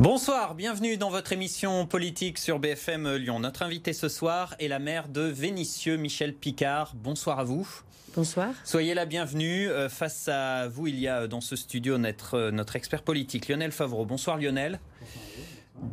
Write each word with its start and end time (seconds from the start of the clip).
Bonsoir, 0.00 0.54
bienvenue 0.54 0.96
dans 0.96 1.10
votre 1.10 1.30
émission 1.34 1.84
politique 1.84 2.38
sur 2.38 2.58
BFM 2.58 3.16
Lyon. 3.16 3.38
Notre 3.38 3.60
invité 3.60 3.92
ce 3.92 4.08
soir 4.08 4.54
est 4.58 4.66
la 4.66 4.78
maire 4.78 5.08
de 5.08 5.20
Vénissieux, 5.20 5.98
Michel 5.98 6.32
Picard. 6.32 6.94
Bonsoir 6.94 7.38
à 7.38 7.44
vous. 7.44 7.68
Bonsoir. 8.16 8.54
Soyez 8.64 8.94
la 8.94 9.04
bienvenue. 9.04 9.68
Euh, 9.68 9.90
face 9.90 10.26
à 10.28 10.68
vous, 10.68 10.86
il 10.86 10.98
y 10.98 11.06
a 11.06 11.26
dans 11.28 11.42
ce 11.42 11.54
studio 11.54 11.98
notre, 11.98 12.38
euh, 12.38 12.50
notre 12.50 12.76
expert 12.76 13.02
politique, 13.02 13.46
Lionel 13.46 13.72
Favreau. 13.72 14.06
Bonsoir 14.06 14.38
Lionel. 14.38 14.80
Bonsoir 15.00 15.29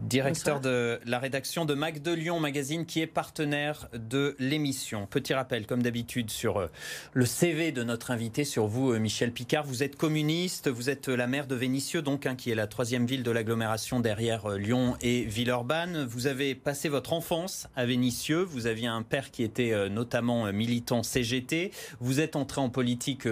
directeur 0.08 0.59
de 0.62 0.99
la 1.05 1.20
rédaction 1.20 1.66
de 1.66 1.73
Mac 1.73 2.02
de 2.02 2.12
Lyon 2.12 2.40
Magazine, 2.40 2.86
qui 2.86 3.02
est 3.02 3.08
partenaire 3.08 3.90
de 3.94 4.36
l'émission. 4.40 5.05
Petit 5.05 5.34
rappel, 5.34 5.66
comme 5.66 5.84
d'habitude, 5.84 6.30
sur 6.30 6.58
euh, 6.58 6.67
le 7.13 7.26
CV 7.26 7.72
de 7.72 7.84
notre 7.84 8.12
invité, 8.12 8.44
sur 8.44 8.67
vous, 8.67 8.91
euh, 8.91 9.00
Michel 9.00 9.31
Picard. 9.31 9.66
Vous 9.66 9.84
êtes 9.84 9.95
communiste, 9.95 10.70
vous 10.70 10.90
êtes 10.90 11.08
la 11.08 11.27
maire 11.27 11.48
de 11.48 11.55
Vénissieux, 11.55 12.02
donc, 12.02 12.26
hein, 12.26 12.36
qui 12.36 12.52
est 12.52 12.55
la 12.55 12.67
troisième 12.67 13.05
ville 13.05 13.23
de 13.23 13.31
l'agglomération 13.31 14.00
derrière 14.00 14.45
euh, 14.52 14.58
Lyon 14.58 14.95
et 15.02 15.23
Villeurbanne. 15.23 16.05
Vous 16.05 16.28
avez 16.28 16.55
passé 16.55 16.89
votre 16.89 17.14
enfance 17.14 17.67
à 17.75 17.86
Vénissieux. 17.86 18.44
Vous 18.44 18.67
aviez 18.67 18.88
un 18.88 19.03
père 19.03 19.31
qui 19.31 19.44
était 19.44 19.89
notamment 19.89 20.52
militant 20.52 21.03
CGT. 21.03 21.72
Vous 22.00 22.20
êtes 22.20 22.36
entré 22.36 22.62
en 22.62 22.70
politique 22.70 23.28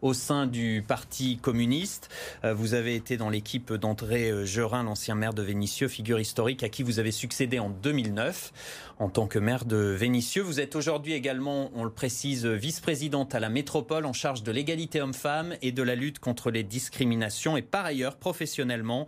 au 0.00 0.14
sein 0.14 0.46
du 0.46 0.84
Parti 0.86 1.38
communiste. 1.38 2.08
Vous 2.42 2.74
avez 2.74 2.94
été 2.94 3.16
dans 3.16 3.30
l'équipe 3.30 3.72
d'André 3.72 4.46
Gerin, 4.46 4.84
l'ancien 4.84 5.14
maire 5.14 5.34
de 5.34 5.42
Vénissieux 5.42 5.81
figure 5.88 6.20
historique 6.20 6.62
à 6.62 6.68
qui 6.68 6.82
vous 6.82 6.98
avez 6.98 7.12
succédé 7.12 7.58
en 7.58 7.70
2009 7.70 8.52
en 8.98 9.08
tant 9.08 9.26
que 9.26 9.38
maire 9.38 9.64
de 9.64 9.76
Vénissieux. 9.76 10.42
Vous 10.42 10.60
êtes 10.60 10.76
aujourd'hui 10.76 11.12
également, 11.12 11.70
on 11.74 11.82
le 11.82 11.90
précise, 11.90 12.46
vice-présidente 12.46 13.34
à 13.34 13.40
la 13.40 13.48
métropole 13.48 14.06
en 14.06 14.12
charge 14.12 14.44
de 14.44 14.52
l'égalité 14.52 15.00
homme-femme 15.00 15.54
et 15.60 15.72
de 15.72 15.82
la 15.82 15.96
lutte 15.96 16.20
contre 16.20 16.50
les 16.50 16.62
discriminations. 16.62 17.56
Et 17.56 17.62
par 17.62 17.84
ailleurs, 17.84 18.16
professionnellement, 18.16 19.06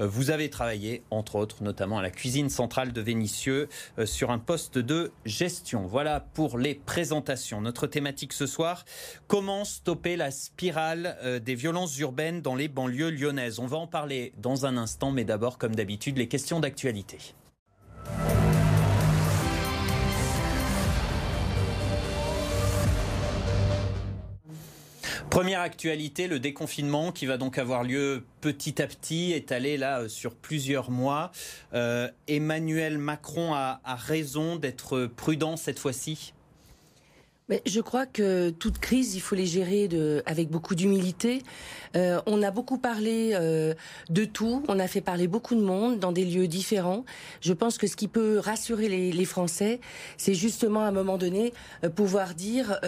euh, 0.00 0.06
vous 0.06 0.30
avez 0.30 0.48
travaillé, 0.48 1.02
entre 1.10 1.36
autres, 1.36 1.62
notamment 1.62 1.98
à 1.98 2.02
la 2.02 2.10
cuisine 2.10 2.48
centrale 2.48 2.92
de 2.92 3.00
Vénissieux, 3.00 3.68
euh, 3.98 4.06
sur 4.06 4.30
un 4.30 4.38
poste 4.38 4.78
de 4.78 5.12
gestion. 5.26 5.86
Voilà 5.86 6.20
pour 6.20 6.56
les 6.56 6.74
présentations. 6.74 7.60
Notre 7.60 7.86
thématique 7.86 8.32
ce 8.32 8.46
soir, 8.46 8.84
comment 9.26 9.64
stopper 9.64 10.16
la 10.16 10.30
spirale 10.30 11.18
euh, 11.22 11.38
des 11.38 11.54
violences 11.54 11.98
urbaines 11.98 12.40
dans 12.40 12.54
les 12.54 12.68
banlieues 12.68 13.10
lyonnaises 13.10 13.58
On 13.58 13.66
va 13.66 13.76
en 13.76 13.86
parler 13.86 14.32
dans 14.38 14.66
un 14.66 14.76
instant, 14.76 15.10
mais 15.10 15.24
d'abord, 15.24 15.58
comme 15.58 15.74
d'habitude, 15.74 16.13
les 16.18 16.28
questions 16.28 16.60
d'actualité. 16.60 17.18
Première 25.30 25.62
actualité, 25.62 26.28
le 26.28 26.38
déconfinement 26.38 27.10
qui 27.10 27.26
va 27.26 27.38
donc 27.38 27.58
avoir 27.58 27.82
lieu 27.82 28.24
petit 28.40 28.80
à 28.80 28.86
petit, 28.86 29.32
étalé 29.32 29.76
là 29.76 30.02
euh, 30.02 30.08
sur 30.08 30.36
plusieurs 30.36 30.92
mois. 30.92 31.32
Euh, 31.72 32.08
Emmanuel 32.28 32.98
Macron 32.98 33.52
a 33.52 33.80
raison 33.96 34.54
d'être 34.54 35.06
prudent 35.06 35.56
cette 35.56 35.80
fois-ci 35.80 36.33
je 37.66 37.80
crois 37.82 38.06
que 38.06 38.48
toute 38.48 38.78
crise, 38.78 39.14
il 39.14 39.20
faut 39.20 39.34
les 39.34 39.44
gérer 39.44 39.88
avec 40.24 40.48
beaucoup 40.48 40.74
d'humilité. 40.74 41.42
Euh, 41.94 42.20
on 42.24 42.42
a 42.42 42.50
beaucoup 42.50 42.78
parlé 42.78 43.32
euh, 43.34 43.74
de 44.08 44.24
tout, 44.24 44.64
on 44.66 44.78
a 44.78 44.88
fait 44.88 45.02
parler 45.02 45.28
beaucoup 45.28 45.54
de 45.54 45.60
monde 45.60 45.98
dans 45.98 46.10
des 46.10 46.24
lieux 46.24 46.48
différents. 46.48 47.04
Je 47.42 47.52
pense 47.52 47.76
que 47.76 47.86
ce 47.86 47.96
qui 47.96 48.08
peut 48.08 48.38
rassurer 48.38 48.88
les, 48.88 49.24
Français, 49.24 49.80
c'est 50.16 50.34
justement 50.34 50.84
à 50.84 50.88
un 50.88 50.92
moment 50.92 51.16
donné 51.16 51.54
euh, 51.82 51.88
pouvoir 51.88 52.34
dire 52.34 52.78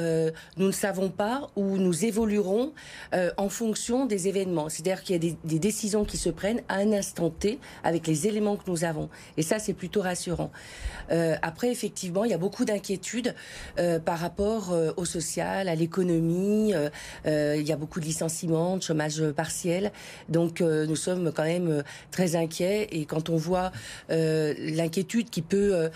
nous 0.57 0.67
ne 0.67 0.73
savons 0.73 1.09
pas 1.09 1.49
ou 1.57 1.79
nous 1.79 2.05
évoluerons 2.05 2.73
en 3.37 3.49
fonction 3.49 4.07
des 4.07 4.29
événements. 4.29 4.69
C'est-à-dire 4.69 5.03
qu'il 5.03 5.25
y 5.25 5.31
a 5.31 5.35
des, 5.45 5.59
décisions 5.59 6.05
qui 6.05 6.17
se 6.17 6.29
prennent 6.29 6.63
à 6.69 6.77
un 6.77 6.93
instant 6.93 7.31
T 7.31 7.59
avec 7.85 8.07
les 8.07 8.27
éléments 8.27 8.57
que 8.57 8.71
nous 8.71 8.85
avons. 8.85 9.09
Et 9.37 9.43
ça, 9.43 9.59
c'est 9.59 9.73
plutôt 9.73 10.03
rassurant. 10.03 10.51
après, 11.43 11.71
effectivement, 11.71 12.25
il 12.25 12.31
y 12.31 12.35
a 12.35 12.39
beaucoup 12.39 12.65
d'inquiétudes 12.65 13.35
par 14.05 14.19
rapport 14.19 14.46
euh, 14.47 14.93
au 14.97 15.05
social, 15.05 15.69
à 15.69 15.75
l'économie. 15.75 16.75
Euh, 16.75 16.89
euh, 17.27 17.57
il 17.59 17.67
y 17.67 17.73
a 17.73 17.77
beaucoup 17.77 18.01
de 18.01 18.05
licenciements, 18.05 18.77
de 18.77 18.83
chômage 18.83 19.23
partiel. 19.33 19.93
Donc 20.29 20.61
nous 20.61 20.97
sommes 20.97 21.33
quand 21.33 21.45
même 21.45 21.83
très 22.11 22.37
inquiets. 22.37 22.89
Et 22.93 23.05
quand 23.05 23.29
on 23.29 23.37
voit 23.37 23.73
l'inquiétude 24.09 25.31
qui 25.31 25.43
peut 25.43 25.91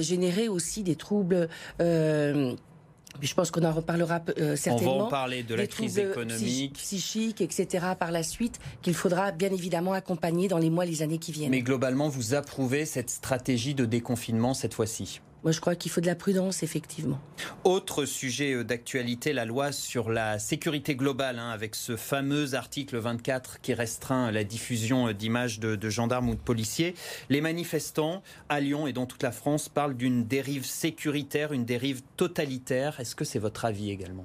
générer 0.00 0.48
aussi 0.48 0.82
des 0.82 0.96
troubles 0.96 1.48
je 1.78 3.34
pense 3.34 3.52
qu'on 3.52 3.64
en 3.64 3.72
reparlera 3.72 4.22
certainement. 4.56 4.96
On 4.96 4.98
va 4.98 5.04
en 5.04 5.08
parler 5.08 5.44
de 5.44 5.54
la 5.54 5.66
crise 5.66 5.98
économique. 5.98 6.74
Psychique, 6.74 7.40
etc. 7.40 7.86
par 7.98 8.10
la 8.10 8.22
suite, 8.22 8.58
qu'il 8.82 8.94
faudra 8.94 9.30
bien 9.30 9.52
évidemment 9.52 9.92
accompagner 9.92 10.48
dans 10.48 10.58
les 10.58 10.70
mois, 10.70 10.84
les 10.84 11.02
années 11.02 11.18
qui 11.18 11.30
viennent. 11.30 11.50
Mais 11.50 11.62
globalement, 11.62 12.08
vous 12.08 12.34
approuvez 12.34 12.86
cette 12.86 13.10
stratégie 13.10 13.74
de 13.74 13.84
déconfinement 13.84 14.52
cette 14.52 14.74
fois-ci? 14.74 15.20
Moi, 15.44 15.52
je 15.52 15.60
crois 15.60 15.76
qu'il 15.76 15.92
faut 15.92 16.00
de 16.00 16.06
la 16.06 16.14
prudence, 16.14 16.62
effectivement. 16.62 17.20
Autre 17.64 18.06
sujet 18.06 18.54
euh, 18.54 18.64
d'actualité, 18.64 19.34
la 19.34 19.44
loi 19.44 19.72
sur 19.72 20.10
la 20.10 20.38
sécurité 20.38 20.96
globale, 20.96 21.38
hein, 21.38 21.50
avec 21.50 21.74
ce 21.74 21.96
fameux 21.96 22.54
article 22.54 22.96
24 22.96 23.60
qui 23.60 23.74
restreint 23.74 24.32
la 24.32 24.42
diffusion 24.42 25.08
euh, 25.08 25.12
d'images 25.12 25.60
de, 25.60 25.90
gendarmes 25.90 26.30
ou 26.30 26.34
de 26.34 26.40
policiers. 26.40 26.94
Les 27.28 27.42
manifestants 27.42 28.22
à 28.48 28.60
Lyon 28.60 28.86
et 28.86 28.94
dans 28.94 29.04
toute 29.04 29.22
la 29.22 29.32
France 29.32 29.68
parlent 29.68 29.96
d'une 29.96 30.24
dérive 30.24 30.64
sécuritaire, 30.64 31.52
une 31.52 31.66
dérive 31.66 32.00
totalitaire. 32.16 32.98
Est-ce 32.98 33.14
que 33.14 33.26
c'est 33.26 33.38
votre 33.38 33.66
avis 33.66 33.90
également? 33.90 34.24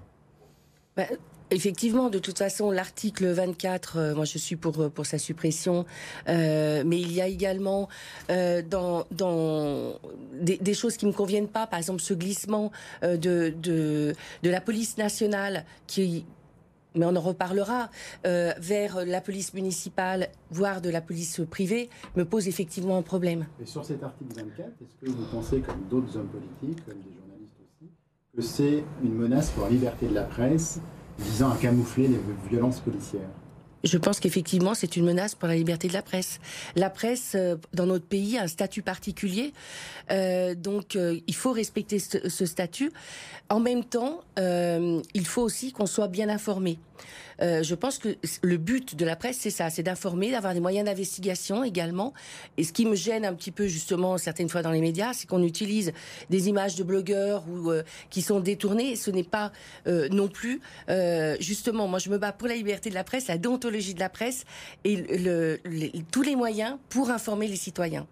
Bah, 0.96 1.04
Effectivement, 1.52 2.10
de 2.10 2.20
toute 2.20 2.38
façon, 2.38 2.70
l'article 2.70 3.26
24, 3.26 3.98
euh, 3.98 4.16
moi 4.16 4.26
je 4.26 4.38
suis 4.38 4.56
pour 4.56 4.80
euh, 4.80 4.92
sa 5.04 5.18
suppression, 5.18 5.86
euh, 6.28 6.84
mais 6.86 7.02
il 7.02 7.12
y 7.12 7.22
a 7.22 7.28
également 7.28 7.90
des, 8.30 8.64
choses 10.76 10.98
qui 10.98 11.08
me 11.08 11.12
conviennent 11.12 11.48
pas, 11.48 11.66
par 11.66 11.80
exemple 11.80 12.02
ce 12.02 12.14
glissement 12.14 12.72
de 13.02 14.14
la 14.44 14.62
police 14.62 14.98
nationale 14.98 15.66
mais 16.96 17.06
on 17.06 17.16
en 17.16 17.22
reparlera, 17.22 17.90
vers 18.24 19.06
la 19.06 19.22
police 19.22 19.54
municipale, 19.54 20.30
voire 20.52 20.82
de 20.82 20.90
la 20.90 21.02
police 21.02 21.42
privée, 21.50 21.90
me 22.16 22.26
pose 22.26 22.48
effectivement 22.48 22.98
un 22.98 23.02
problème. 23.02 23.48
Et 23.62 23.66
sur 23.66 23.84
cet 23.86 24.04
article 24.04 24.36
24, 24.36 24.60
est-ce 24.60 25.06
que 25.06 25.10
vous 25.10 25.26
pensez, 25.32 25.62
comme 25.62 25.88
d'autres 25.90 26.18
hommes 26.18 26.30
politiques, 26.30 26.86
comme 26.86 27.00
des 27.00 27.16
journalistes 27.16 27.58
aussi, 27.62 27.90
que 28.36 28.42
c'est 28.42 28.84
une 29.04 29.16
menace 29.16 29.52
pour 29.52 29.66
la 29.66 29.70
liberté 29.70 30.08
de 30.08 30.16
la 30.16 30.24
presse 30.24 30.82
visant 31.20 31.52
à 31.52 31.58
camoufler 31.58 32.08
les 32.08 32.20
violences 32.50 32.80
policières 32.80 33.30
je 33.84 33.98
pense 33.98 34.20
qu'effectivement, 34.20 34.74
c'est 34.74 34.98
une 34.98 35.06
menace 35.06 35.36
pour 35.36 35.48
la 35.48 35.56
liberté 35.56 35.88
de 35.88 35.94
la 35.94 36.02
presse. 36.02 36.40
La 36.76 36.90
presse, 36.90 37.34
euh, 37.36 37.56
dans 37.74 37.86
notre 37.86 38.06
pays, 38.06 38.38
a 38.38 38.44
un 38.44 38.48
statut 38.48 38.82
particulier. 38.82 39.54
Euh, 40.12 40.54
donc, 40.56 40.96
euh, 40.96 41.20
il 41.28 41.36
faut 41.36 41.52
respecter 41.52 42.00
ce, 42.00 42.46
statut. 42.46 42.92
En 43.50 43.60
même 43.60 43.84
temps, 43.84 44.22
il 44.38 45.26
faut 45.26 45.42
aussi 45.42 45.72
qu'on 45.72 45.86
soit 45.86 46.08
bien 46.08 46.30
informé. 46.30 46.78
Euh, 47.42 47.64
je 47.64 47.76
pense 47.76 47.98
que 47.98 48.18
le 48.42 48.58
but 48.58 48.96
de 48.96 49.06
la 49.06 49.16
presse, 49.16 49.38
c'est 49.40 49.50
ça, 49.50 49.70
c'est 49.70 49.84
d'informer, 49.84 50.32
d'avoir 50.32 50.54
des 50.54 50.60
moyens 50.60 50.86
d'investigation 50.86 51.64
également. 51.64 52.14
Et 52.58 52.64
ce 52.64 52.74
qui 52.74 52.86
me 52.86 52.96
gêne 52.96 53.26
un 53.26 53.34
petit 53.34 53.52
peu 53.52 53.68
justement 53.68 54.18
certaines 54.18 54.50
fois 54.50 54.62
dans 54.62 54.72
les 54.72 54.82
médias, 54.82 55.14
c'est 55.14 55.28
qu'on 55.28 55.44
utilise 55.44 55.94
des 56.30 56.50
images 56.50 56.76
de 56.76 56.84
blogueurs 56.84 57.44
ou 57.50 57.72
euh, 57.72 57.84
qui 58.10 58.22
sont 58.22 58.40
détournées. 58.40 58.96
Ce 58.96 59.12
n'est 59.12 59.24
pas 59.24 59.52
euh, 59.88 60.10
non 60.10 60.28
plus 60.28 60.62
justement. 61.40 61.88
Moi, 61.88 62.00
je 62.00 62.10
me 62.10 62.18
bats 62.18 62.32
pour 62.32 62.48
la 62.48 62.56
liberté 62.56 62.90
de 62.90 62.96
la 62.96 63.04
presse, 63.04 63.28
la 63.28 63.38
déontologie 63.38 63.94
de 63.94 64.00
la 64.00 64.10
presse 64.10 64.46
et 64.84 65.04
tous 66.12 66.22
les 66.22 66.36
moyens 66.36 66.78
pour 66.90 67.10
informer 67.12 67.48
les 67.48 67.56
citoyens. 67.56 68.08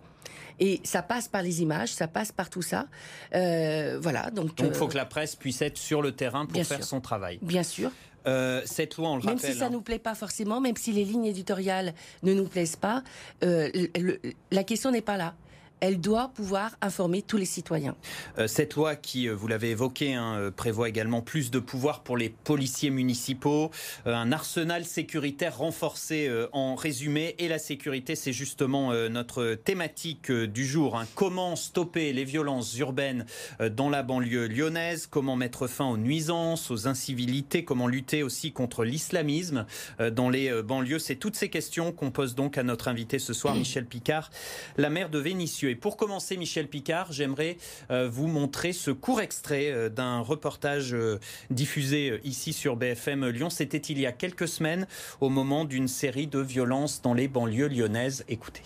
Et 0.60 0.82
ça 0.84 1.02
passe 1.02 1.28
par 1.28 1.42
les 1.42 1.62
images, 1.62 1.94
ça 1.94 2.08
passe 2.08 2.32
par 2.32 2.50
tout 2.50 2.62
ça. 2.62 2.88
Euh, 3.36 3.98
voilà. 4.02 4.32
Donc, 4.32 4.52
il 4.60 4.74
faut 4.74 4.88
que 4.88 4.98
la 4.98 5.06
presse 5.06 5.36
puisse 5.36 5.62
être 5.62 5.78
sur 5.78 6.02
le 6.02 6.12
terrain 6.12 6.46
pour 6.46 6.64
faire 6.64 6.78
sûr. 6.78 6.86
son 6.86 7.02
travail. 7.02 7.40
Bien 7.42 7.64
sûr. 7.64 7.92
Euh, 8.28 8.62
cette 8.66 8.98
loi, 8.98 9.10
on 9.10 9.16
le 9.18 9.24
même 9.24 9.36
rappelle. 9.36 9.54
si 9.54 9.58
ça 9.58 9.66
ne 9.66 9.70
hein. 9.70 9.74
nous 9.74 9.82
plaît 9.82 10.00
pas 10.00 10.16
forcément, 10.16 10.60
même 10.60 10.76
si 10.76 10.92
les 10.92 11.06
lignes 11.06 11.26
éditoriales 11.26 11.94
ne 12.24 12.34
nous 12.34 12.46
plaisent 12.46 12.76
pas, 12.76 13.04
euh, 13.44 13.70
le, 13.96 14.20
la 14.52 14.64
question 14.64 14.92
n'est 14.92 15.02
pas 15.02 15.16
là 15.16 15.34
elle 15.80 16.00
doit 16.00 16.32
pouvoir 16.34 16.72
informer 16.82 17.22
tous 17.22 17.38
les 17.38 17.46
citoyens. 17.46 17.96
Euh, 18.38 18.48
cette 18.48 18.76
loi 18.76 18.96
qui, 18.96 19.28
euh, 19.28 19.34
vous 19.34 19.48
l'avez 19.48 19.72
évoqué, 19.72 20.14
hein, 20.14 20.36
euh, 20.36 20.52
prévoit 20.52 20.90
également 20.90 21.22
plus 21.22 21.52
de 21.52 21.60
pouvoir 21.60 22.02
pour 22.02 22.18
les 22.18 22.30
policiers 22.30 22.90
municipaux, 22.90 23.72
un 24.06 24.32
arsenal 24.32 24.86
sécuritaire 24.86 25.58
renforcé 25.58 26.30
en 26.52 26.76
résumé. 26.76 27.36
Et 27.40 27.48
la 27.48 27.60
sécurité, 27.60 28.16
c'est 28.16 28.34
justement 28.34 28.94
notre 29.10 29.56
thématique 29.56 30.32
du 30.32 30.66
jour. 30.66 30.98
Hein. 30.98 31.06
Comment 31.16 31.56
stopper 31.56 32.14
les 32.14 32.24
violences 32.24 32.78
urbaines 32.78 33.26
dans 33.72 33.90
la 33.90 34.04
banlieue 34.04 34.48
lyonnaise? 34.48 35.08
Comment 35.08 35.36
mettre 35.36 35.68
fin 35.68 35.86
aux 35.86 35.98
nuisances, 35.98 36.72
aux 36.72 36.88
incivilités? 36.88 37.64
Comment 37.64 37.88
lutter 37.88 38.24
aussi 38.24 38.52
contre 38.52 38.84
l'islamisme 38.84 39.66
dans 40.00 40.30
les 40.30 40.62
banlieues? 40.62 41.00
C'est 41.00 41.16
toutes 41.16 41.36
ces 41.36 41.50
questions 41.50 41.92
qu'on 41.92 42.12
pose 42.12 42.36
donc 42.36 42.58
à 42.58 42.64
notre 42.64 42.88
invité 42.88 43.20
ce 43.20 43.34
soir, 43.34 43.56
Michel 43.56 43.86
Picard, 43.86 44.30
la 44.78 44.90
maire 44.90 45.10
de 45.10 45.20
Vénissieux 45.20 45.67
Et 45.68 45.76
pour 45.76 45.98
commencer, 45.98 46.38
Michel 46.38 46.68
Picard, 46.68 47.12
j'aimerais 47.12 47.58
euh, 47.92 48.10
vous 48.10 48.28
montrer 48.28 48.74
ce 48.74 48.92
court 48.92 49.22
extrait 49.22 49.72
euh, 49.72 49.90
d'un 49.90 50.20
reportage 50.20 50.94
euh, 50.94 51.20
diffusé 51.50 52.20
ici 52.24 52.54
sur 52.54 52.76
BFM 52.76 53.28
Lyon. 53.30 53.50
C'était 53.50 53.78
il 53.78 54.00
y 54.00 54.06
a 54.06 54.12
quelques 54.12 54.48
semaines, 54.48 54.88
au 55.22 55.30
moment 55.30 55.66
d'une 55.66 55.88
série 55.88 56.28
de 56.28 56.40
violences 56.40 57.02
dans 57.02 57.14
les 57.14 57.28
banlieues 57.28 57.68
lyonnaises. 57.68 58.24
Écoutez. 58.28 58.64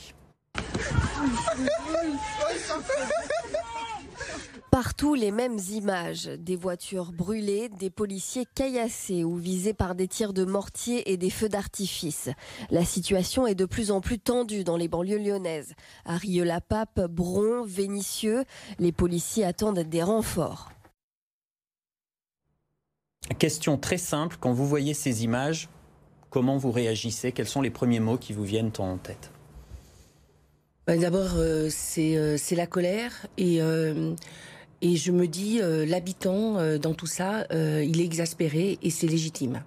Partout 4.72 5.16
les 5.16 5.32
mêmes 5.32 5.60
images, 5.74 6.28
des 6.28 6.56
voitures 6.56 7.12
brûlées, 7.12 7.68
des 7.68 7.90
policiers 7.90 8.46
caillassés 8.56 9.26
ou 9.26 9.36
visés 9.36 9.74
par 9.74 9.96
des 9.96 10.08
tirs 10.08 10.32
de 10.32 10.46
mortier 10.46 11.12
et 11.12 11.18
des 11.18 11.30
feux 11.30 11.50
d'artifice. 11.50 12.30
La 12.70 12.86
situation 12.86 13.46
est 13.46 13.54
de 13.54 13.66
plus 13.66 13.92
en 13.92 14.00
plus 14.00 14.18
tendue 14.18 14.64
dans 14.64 14.78
les 14.78 14.88
banlieues 14.88 15.18
lyonnaises. 15.18 15.74
À 16.06 16.16
Rieux-la-Pape, 16.16 17.02
Bron, 17.10 17.66
Vénissieux, 17.66 18.46
les 18.80 18.94
policiers 18.94 19.44
attendent 19.44 19.80
des 19.80 20.04
renforts. 20.04 20.72
Question 23.40 23.78
très 23.78 23.98
simple, 23.98 24.38
quand 24.40 24.54
vous 24.54 24.66
voyez 24.66 24.94
ces 24.94 25.26
images, 25.26 25.68
comment 26.30 26.56
vous 26.56 26.72
réagissez? 26.72 27.34
Quels 27.34 27.46
sont 27.46 27.62
les 27.62 27.72
premiers 27.72 28.00
mots 28.00 28.18
qui 28.18 28.32
vous 28.32 28.46
viennent 28.46 28.72
en 28.78 28.98
tête? 28.98 29.32
Ben, 30.88 31.00
D'abord, 31.00 31.36
euh, 31.36 31.70
euh, 31.98 32.38
c'est 32.38 32.56
la 32.56 32.68
colère 32.68 33.28
et 33.38 33.62
euh, 33.62 34.16
et 34.82 34.96
je 34.96 35.12
me 35.12 35.28
dis, 35.28 35.60
euh, 35.62 35.86
l'habitant 35.86 36.58
euh, 36.58 36.78
dans 36.78 36.94
tout 36.94 37.08
ça, 37.08 37.46
euh, 37.52 37.84
il 37.88 38.02
est 38.02 38.06
exaspéré 38.06 38.80
et 38.82 38.90
c'est 38.90 39.08
légitime. 39.08 39.64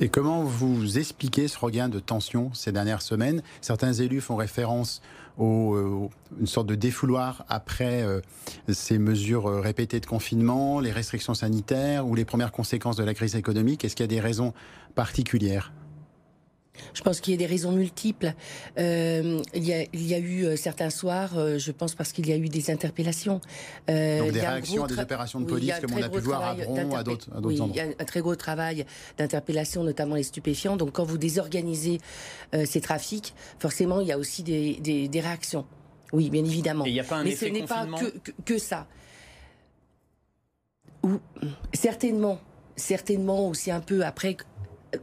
Et 0.00 0.08
comment 0.08 0.44
vous 0.44 0.98
expliquez 0.98 1.48
ce 1.48 1.58
regain 1.58 1.88
de 1.88 1.98
tension 1.98 2.52
ces 2.54 2.72
dernières 2.72 3.02
semaines? 3.02 3.42
Certains 3.60 3.92
élus 3.92 4.20
font 4.20 4.36
référence 4.36 5.02
à 5.38 5.42
une 5.42 6.46
sorte 6.46 6.66
de 6.66 6.74
défouloir 6.74 7.44
après 7.48 8.04
ces 8.68 8.98
mesures 8.98 9.46
répétées 9.60 9.98
de 9.98 10.06
confinement, 10.06 10.78
les 10.78 10.92
restrictions 10.92 11.34
sanitaires 11.34 12.06
ou 12.06 12.14
les 12.14 12.24
premières 12.24 12.52
conséquences 12.52 12.96
de 12.96 13.02
la 13.02 13.14
crise 13.14 13.34
économique. 13.34 13.84
Est-ce 13.84 13.96
qu'il 13.96 14.04
y 14.04 14.08
a 14.08 14.08
des 14.08 14.20
raisons 14.20 14.52
particulières? 14.94 15.72
Je 16.94 17.02
pense 17.02 17.20
qu'il 17.20 17.32
y 17.32 17.34
a 17.34 17.38
des 17.38 17.46
raisons 17.46 17.72
multiples. 17.72 18.34
Euh, 18.78 19.40
il, 19.54 19.64
y 19.64 19.72
a, 19.72 19.82
il, 19.92 20.06
y 20.06 20.14
a, 20.14 20.18
eu 20.18 20.44
euh, 20.44 20.56
certains 20.56 20.90
soirs, 20.90 21.36
euh, 21.36 21.58
je 21.58 21.72
pense 21.72 21.94
parce 21.94 22.12
qu'il 22.12 22.28
y 22.28 22.32
a 22.32 22.36
eu 22.36 22.48
des 22.48 22.70
interpellations. 22.70 23.40
Euh, 23.90 24.20
Donc 24.20 24.32
des 24.32 24.40
réactions 24.40 24.84
à 24.84 24.88
des 24.88 24.98
opérations 24.98 25.40
de 25.40 25.46
police, 25.46 25.74
comme 25.80 25.94
on 25.94 26.02
a 26.02 26.08
pu 26.08 26.20
voir 26.20 26.42
à 26.42 26.54
Bron, 26.54 26.94
à 26.94 27.02
d'autres 27.02 27.28
oui, 27.42 27.60
endroits. 27.60 27.68
Il 27.72 27.76
y 27.76 27.80
a 27.80 27.94
un 27.98 28.04
très 28.04 28.20
gros 28.20 28.36
travail 28.36 28.86
d'interpellation, 29.18 29.84
notamment 29.84 30.14
les 30.14 30.22
stupéfiants. 30.22 30.76
Donc 30.76 30.92
quand 30.92 31.04
vous 31.04 31.18
désorganisez 31.18 31.98
euh, 32.54 32.64
ces 32.66 32.80
trafics, 32.80 33.34
forcément, 33.58 34.00
il 34.00 34.08
y 34.08 34.12
a 34.12 34.18
aussi 34.18 34.42
des, 34.42 34.74
des, 34.80 35.08
des 35.08 35.20
réactions. 35.20 35.66
Oui, 36.12 36.28
bien 36.30 36.44
évidemment. 36.44 36.84
A 36.84 37.04
pas 37.04 37.16
un 37.16 37.24
Mais 37.24 37.32
effet 37.32 37.46
ce 37.46 37.52
n'est 37.52 37.64
pas 37.64 37.86
que, 37.86 38.30
que 38.44 38.58
ça. 38.58 38.86
Ou, 41.02 41.18
certainement, 41.72 42.38
certainement 42.76 43.48
aussi 43.48 43.70
un 43.70 43.80
peu 43.80 44.04
après 44.04 44.36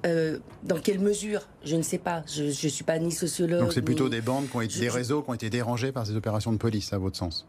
euh, 0.06 0.40
dans 0.64 0.80
quelle 0.80 1.00
mesure 1.00 1.48
Je 1.66 1.76
ne 1.76 1.82
sais 1.82 1.98
pas. 1.98 2.24
Je 2.28 2.44
ne 2.46 2.52
suis 2.52 2.84
pas 2.84 3.00
ni 3.00 3.12
sociologue. 3.12 3.62
Donc 3.62 3.74
c'est 3.74 3.82
plutôt 3.82 4.06
ni... 4.06 4.12
des 4.12 4.22
bandes 4.22 4.50
qui 4.50 4.56
ont 4.56 4.62
été, 4.62 4.74
Je- 4.76 4.80
des 4.82 4.90
réseaux 4.90 5.22
qui 5.22 5.30
ont 5.30 5.34
été 5.34 5.50
dérangés 5.50 5.92
par 5.92 6.06
ces 6.06 6.16
opérations 6.16 6.52
de 6.52 6.58
police, 6.58 6.94
à 6.94 6.98
votre 6.98 7.18
sens 7.18 7.48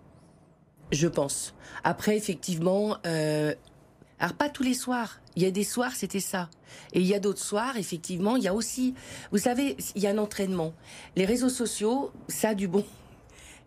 Je 0.93 1.07
pense. 1.09 1.55
Après, 1.85 2.17
effectivement, 2.17 2.97
euh, 3.07 3.55
alors 4.19 4.35
pas 4.35 4.49
tous 4.49 4.63
les 4.63 4.75
soirs. 4.75 5.21
Il 5.37 5.43
y 5.43 5.47
a 5.47 5.51
des 5.53 5.65
soirs, 5.65 5.93
c'était 5.95 6.19
ça. 6.21 6.51
Et 6.93 7.01
il 7.01 7.07
y 7.07 7.15
a 7.15 7.21
d'autres 7.21 7.41
soirs, 7.43 7.77
effectivement, 7.77 8.37
il 8.37 8.43
y 8.43 8.49
a 8.49 8.55
aussi, 8.55 8.95
vous 9.31 9.39
savez, 9.39 9.77
il 9.95 10.03
y 10.03 10.07
a 10.09 10.11
un 10.11 10.19
entraînement. 10.19 10.75
Les 11.17 11.25
réseaux 11.25 11.49
sociaux, 11.49 12.11
ça 12.29 12.49
a 12.51 12.55
du 12.55 12.67
bon. 12.67 12.85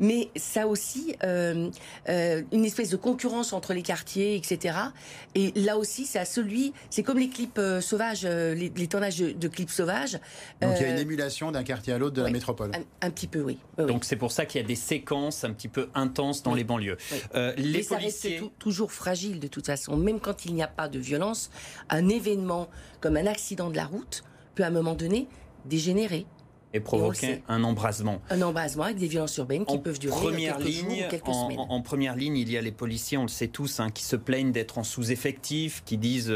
Mais 0.03 0.29
ça 0.35 0.67
aussi, 0.67 1.15
euh, 1.23 1.69
euh, 2.09 2.41
une 2.51 2.65
espèce 2.65 2.89
de 2.89 2.97
concurrence 2.97 3.53
entre 3.53 3.73
les 3.73 3.81
quartiers, 3.81 4.35
etc. 4.35 4.77
Et 5.33 5.53
là 5.55 5.77
aussi, 5.77 6.05
c'est 6.05 6.19
à 6.19 6.25
celui, 6.25 6.73
c'est 6.89 7.03
comme 7.03 7.17
les 7.19 7.29
clips 7.29 7.57
euh, 7.57 7.79
sauvages, 7.79 8.23
les, 8.25 8.69
les 8.75 8.87
tournages 8.87 9.17
de, 9.17 9.31
de 9.31 9.47
clips 9.47 9.69
sauvages. 9.69 10.19
Donc 10.61 10.73
il 10.75 10.81
y 10.81 10.85
a 10.85 10.89
une 10.89 10.99
émulation 10.99 11.51
d'un 11.53 11.63
quartier 11.63 11.93
à 11.93 11.97
l'autre 11.97 12.15
de 12.17 12.21
la 12.21 12.31
métropole. 12.31 12.71
un, 12.75 13.07
un 13.07 13.09
petit 13.11 13.27
peu, 13.27 13.39
oui. 13.39 13.57
Oui, 13.77 13.85
oui. 13.85 13.91
Donc 13.93 14.03
c'est 14.03 14.17
pour 14.17 14.33
ça 14.33 14.45
qu'il 14.45 14.59
y 14.59 14.63
a 14.63 14.67
des 14.67 14.75
séquences 14.75 15.45
un 15.45 15.53
petit 15.53 15.69
peu 15.69 15.87
intenses 15.95 16.43
dans 16.43 16.51
Oui. 16.51 16.57
les 16.57 16.63
banlieues. 16.65 16.97
Oui. 17.13 17.17
Euh, 17.35 17.53
les 17.55 17.77
Mais 17.77 17.83
ça 17.83 17.95
reste 17.95 18.21
policiers... 18.23 18.39
tou- 18.39 18.51
toujours 18.59 18.91
fragile 18.91 19.39
de 19.39 19.47
toute 19.47 19.65
façon. 19.67 19.95
Même 19.95 20.19
quand 20.19 20.43
il 20.45 20.53
n'y 20.53 20.63
a 20.63 20.67
pas 20.67 20.89
de 20.89 20.99
violence, 20.99 21.49
un 21.89 22.09
événement 22.09 22.67
comme 22.99 23.15
un 23.15 23.25
accident 23.25 23.69
de 23.69 23.77
la 23.77 23.85
route 23.85 24.23
peut 24.55 24.63
à 24.63 24.67
un 24.67 24.71
moment 24.71 24.95
donné 24.95 25.29
dégénérer. 25.65 26.25
Et 26.73 26.79
provoquer 26.79 27.41
un 27.47 27.63
embrasement. 27.63 28.21
Un 28.29 28.41
embrasement 28.41 28.83
avec 28.83 28.97
des 28.97 29.07
violences 29.07 29.37
urbaines 29.37 29.65
qui 29.65 29.73
en 29.75 29.77
peuvent 29.77 29.99
durer 29.99 30.15
première 30.15 30.57
quelques 30.57 30.69
jours 30.71 30.91
ou 30.91 31.09
quelques 31.09 31.27
en, 31.29 31.43
semaines. 31.43 31.59
en- 31.59 31.69
en 31.69 31.81
première 31.81 32.15
ligne, 32.15 32.37
il 32.37 32.51
y 32.51 32.57
a 32.57 32.61
les 32.61 32.71
policiers, 32.71 33.17
on 33.17 33.23
le 33.23 33.27
sait 33.27 33.47
tous, 33.47 33.79
hein, 33.79 33.89
qui 33.91 34.03
se 34.03 34.15
plaignent 34.15 34.51
d'être 34.51 34.77
en 34.79 34.83
sous-effectif, 34.83 35.83
qui 35.85 35.97
disent 35.97 36.33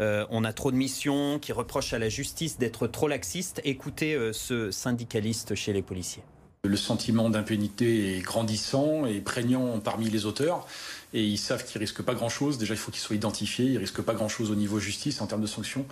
euh, 0.00 0.26
on 0.30 0.44
a 0.44 0.52
trop 0.52 0.72
de 0.72 0.76
missions, 0.76 1.38
qui 1.38 1.52
reprochent 1.52 1.92
à 1.92 1.98
la 1.98 2.08
justice 2.08 2.58
d'être 2.58 2.86
trop 2.88 3.08
laxiste. 3.08 3.60
Écoutez 3.64 4.14
euh, 4.14 4.32
ce 4.32 4.70
syndicaliste 4.70 5.54
chez 5.54 5.72
les 5.72 5.82
policiers. 5.82 6.22
Le 6.64 6.76
sentiment 6.76 7.30
d'impunité 7.30 8.16
est 8.16 8.20
grandissant 8.22 9.06
et 9.06 9.20
prégnant 9.20 9.78
parmi 9.78 10.10
les 10.10 10.26
auteurs. 10.26 10.66
Et 11.14 11.22
ils 11.22 11.38
savent 11.38 11.64
qu'ils 11.64 11.78
risquent 11.78 12.02
pas 12.02 12.14
grand-chose. 12.14 12.58
Déjà, 12.58 12.74
il 12.74 12.76
faut 12.76 12.90
qu'ils 12.90 13.00
soient 13.00 13.14
identifiés. 13.14 13.66
Ils 13.66 13.78
risquent 13.78 14.02
pas 14.02 14.14
grand-chose 14.14 14.50
au 14.50 14.56
niveau 14.56 14.80
justice 14.80 15.20
en 15.20 15.28
termes 15.28 15.42
de 15.42 15.46
sanctions. 15.46 15.86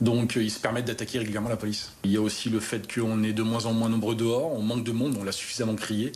Donc, 0.00 0.36
euh, 0.36 0.42
ils 0.42 0.50
se 0.50 0.60
permettent 0.60 0.86
d'attaquer 0.86 1.18
régulièrement 1.18 1.48
la 1.48 1.56
police. 1.56 1.92
Il 2.04 2.12
y 2.12 2.16
a 2.16 2.20
aussi 2.20 2.50
le 2.50 2.60
fait 2.60 2.92
qu'on 2.92 3.22
est 3.22 3.32
de 3.32 3.42
moins 3.42 3.66
en 3.66 3.72
moins 3.72 3.88
nombreux 3.88 4.14
dehors. 4.14 4.52
On 4.52 4.62
manque 4.62 4.84
de 4.84 4.92
monde. 4.92 5.16
On 5.20 5.24
l'a 5.24 5.32
suffisamment 5.32 5.74
crié. 5.74 6.12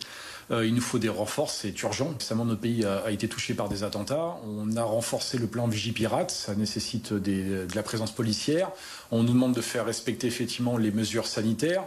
Euh, 0.50 0.66
il 0.66 0.74
nous 0.74 0.80
faut 0.80 0.98
des 0.98 1.08
renforts, 1.08 1.50
c'est 1.50 1.80
urgent. 1.82 2.14
Récemment, 2.18 2.44
notre 2.44 2.60
pays 2.60 2.84
a, 2.84 3.10
été 3.10 3.28
touché 3.28 3.54
par 3.54 3.68
des 3.68 3.84
attentats. 3.84 4.36
On 4.46 4.76
a 4.76 4.82
renforcé 4.82 5.38
le 5.38 5.46
plan 5.46 5.66
Vigipirate. 5.66 6.30
Ça 6.30 6.54
nécessite 6.54 7.12
des- 7.12 7.66
de 7.66 7.74
la 7.74 7.82
présence 7.82 8.12
policière. 8.12 8.70
On 9.10 9.22
nous 9.22 9.32
demande 9.32 9.54
de 9.54 9.60
faire 9.60 9.86
respecter 9.86 10.26
effectivement 10.26 10.76
les 10.76 10.90
mesures 10.90 11.26
sanitaires. 11.26 11.84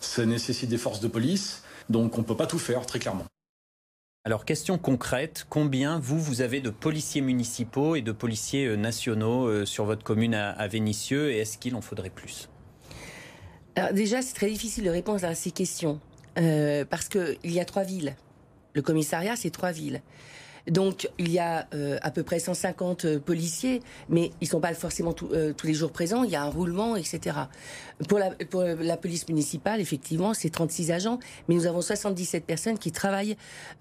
Ça 0.00 0.26
nécessite 0.26 0.68
des 0.68 0.78
forces 0.78 1.00
de 1.00 1.08
police. 1.08 1.62
Donc, 1.88 2.18
on 2.18 2.22
peut 2.22 2.36
pas 2.36 2.46
tout 2.46 2.58
faire, 2.58 2.84
très 2.86 2.98
clairement. 2.98 3.24
Alors, 4.28 4.44
question 4.44 4.76
concrète, 4.76 5.46
combien 5.48 5.98
vous, 5.98 6.20
vous 6.20 6.42
avez 6.42 6.60
de 6.60 6.68
policiers 6.68 7.22
municipaux 7.22 7.96
et 7.96 8.02
de 8.02 8.12
policiers 8.12 8.66
euh, 8.66 8.76
nationaux 8.76 9.46
euh, 9.46 9.64
sur 9.64 9.86
votre 9.86 10.04
commune 10.04 10.34
à, 10.34 10.50
à 10.50 10.68
Vénissieux 10.68 11.30
et 11.30 11.38
est-ce 11.38 11.56
qu'il 11.56 11.74
en 11.74 11.80
faudrait 11.80 12.10
plus? 12.10 12.50
Alors 13.74 13.94
déjà, 13.94 14.20
c'est 14.20 14.34
très 14.34 14.50
difficile 14.50 14.84
de 14.84 14.90
répondre 14.90 15.24
à 15.24 15.34
ces 15.34 15.50
questions 15.50 15.98
euh, 16.36 16.84
parce 16.84 17.08
que 17.08 17.38
il 17.42 17.52
y 17.52 17.58
a 17.58 17.64
trois 17.64 17.84
villes. 17.84 18.16
Le 18.74 18.82
commissariat, 18.82 19.34
c'est 19.34 19.48
trois 19.48 19.72
villes. 19.72 20.02
Donc, 20.70 21.08
il 21.18 21.30
y 21.30 21.38
a 21.38 21.66
euh, 21.74 21.98
à 22.02 22.10
peu 22.10 22.22
près 22.22 22.38
150 22.38 23.04
euh, 23.04 23.18
policiers, 23.18 23.82
mais 24.08 24.30
ils 24.40 24.48
sont 24.48 24.60
pas 24.60 24.74
forcément 24.74 25.14
euh, 25.32 25.52
tous 25.52 25.66
les 25.66 25.74
jours 25.74 25.92
présents. 25.92 26.24
Il 26.24 26.30
y 26.30 26.36
a 26.36 26.42
un 26.42 26.50
roulement, 26.50 26.96
etc. 26.96 27.36
Pour 28.08 28.18
la, 28.18 28.96
police 28.96 29.28
municipale, 29.28 29.80
effectivement, 29.80 30.34
c'est 30.34 30.50
36 30.50 30.92
agents, 30.92 31.18
mais 31.48 31.54
nous 31.54 31.66
avons 31.66 31.80
77 31.80 32.44
personnes 32.44 32.78
qui 32.78 32.92
travaillent 32.92 33.36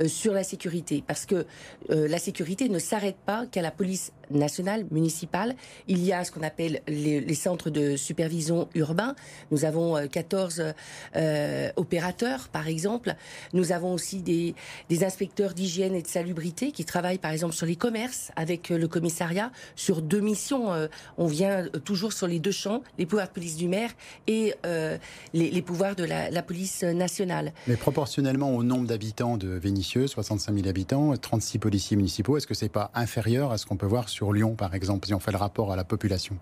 sur 0.08 0.34
la 0.34 0.44
sécurité, 0.44 1.04
parce 1.06 1.28
que 1.28 1.46
la 1.90 2.18
sécurité 2.18 2.68
ne 2.68 2.80
s'arrête 2.80 3.18
pas 3.26 3.46
qu'à 3.46 3.62
la 3.62 3.70
police 3.70 4.12
nationale, 4.32 4.86
municipale. 4.92 5.56
Il 5.88 6.04
y 6.04 6.14
a 6.14 6.24
ce 6.24 6.32
qu'on 6.32 6.44
appelle 6.44 6.82
les, 6.88 7.34
centres 7.36 7.70
de 7.70 7.96
supervision 7.96 8.68
urbain. 8.74 9.16
Nous 9.52 9.66
avons 9.66 9.98
euh, 9.98 10.08
14 10.08 10.74
euh, 11.16 11.72
opérateurs, 11.76 12.50
par 12.50 12.68
exemple. 12.68 13.16
Nous 13.54 13.72
avons 13.72 13.94
aussi 13.94 14.22
des, 14.22 14.56
inspecteurs 15.04 15.54
d'hygiène 15.54 15.96
et 15.96 16.02
de 16.02 16.08
salubrité 16.08 16.72
qui 16.72 16.86
travaillent, 16.86 17.20
par 17.20 17.32
exemple, 17.32 17.54
sur 17.54 17.66
les 17.66 17.76
commerces 17.76 18.32
avec 18.36 18.72
euh, 18.72 18.78
le 18.78 18.88
commissariat 18.88 19.52
sur 19.76 20.02
deux 20.02 20.22
missions. 20.22 20.74
Euh, 20.74 20.88
on 21.18 21.28
vient 21.28 21.66
euh, 21.66 21.80
toujours 21.80 22.14
sur 22.14 22.28
les 22.28 22.40
deux 22.40 22.52
champs, 22.52 22.82
les 22.98 23.06
pouvoirs 23.06 23.28
de 23.28 23.34
police 23.34 23.56
du 23.56 23.68
maire 23.68 23.92
et 24.28 24.54
euh, 24.66 24.98
les, 25.34 25.62
pouvoirs 25.62 25.96
de 25.96 26.04
la, 26.04 26.42
police 26.42 26.84
nationale. 26.84 27.54
Mais 27.68 27.76
proportionnellement 27.76 28.56
au 28.56 28.64
nombre 28.64 28.88
d'habitants 28.88 29.38
de 29.38 29.48
Vénissieux, 29.48 30.08
65 30.08 30.54
000 30.54 30.68
habitants, 30.68 31.16
36 31.16 31.60
policiers 31.60 31.98
municipaux, 31.98 32.38
est-ce 32.38 32.48
que 32.48 32.54
c'est 32.54 32.70
pas 32.70 32.92
inférieur 32.94 33.52
à 33.52 33.58
ce 33.58 33.66
qu'on 33.66 33.76
peut 33.76 33.86
voir 33.86 34.10
sur 34.10 34.17
Lyon, 34.26 34.56
par 34.56 34.74
exemple, 34.76 35.08
si 35.08 35.14
on 35.14 35.20
fait 35.20 35.32
le 35.32 35.38
rapport 35.38 35.72
à 35.72 35.76
la 35.76 35.84
population 35.84 36.38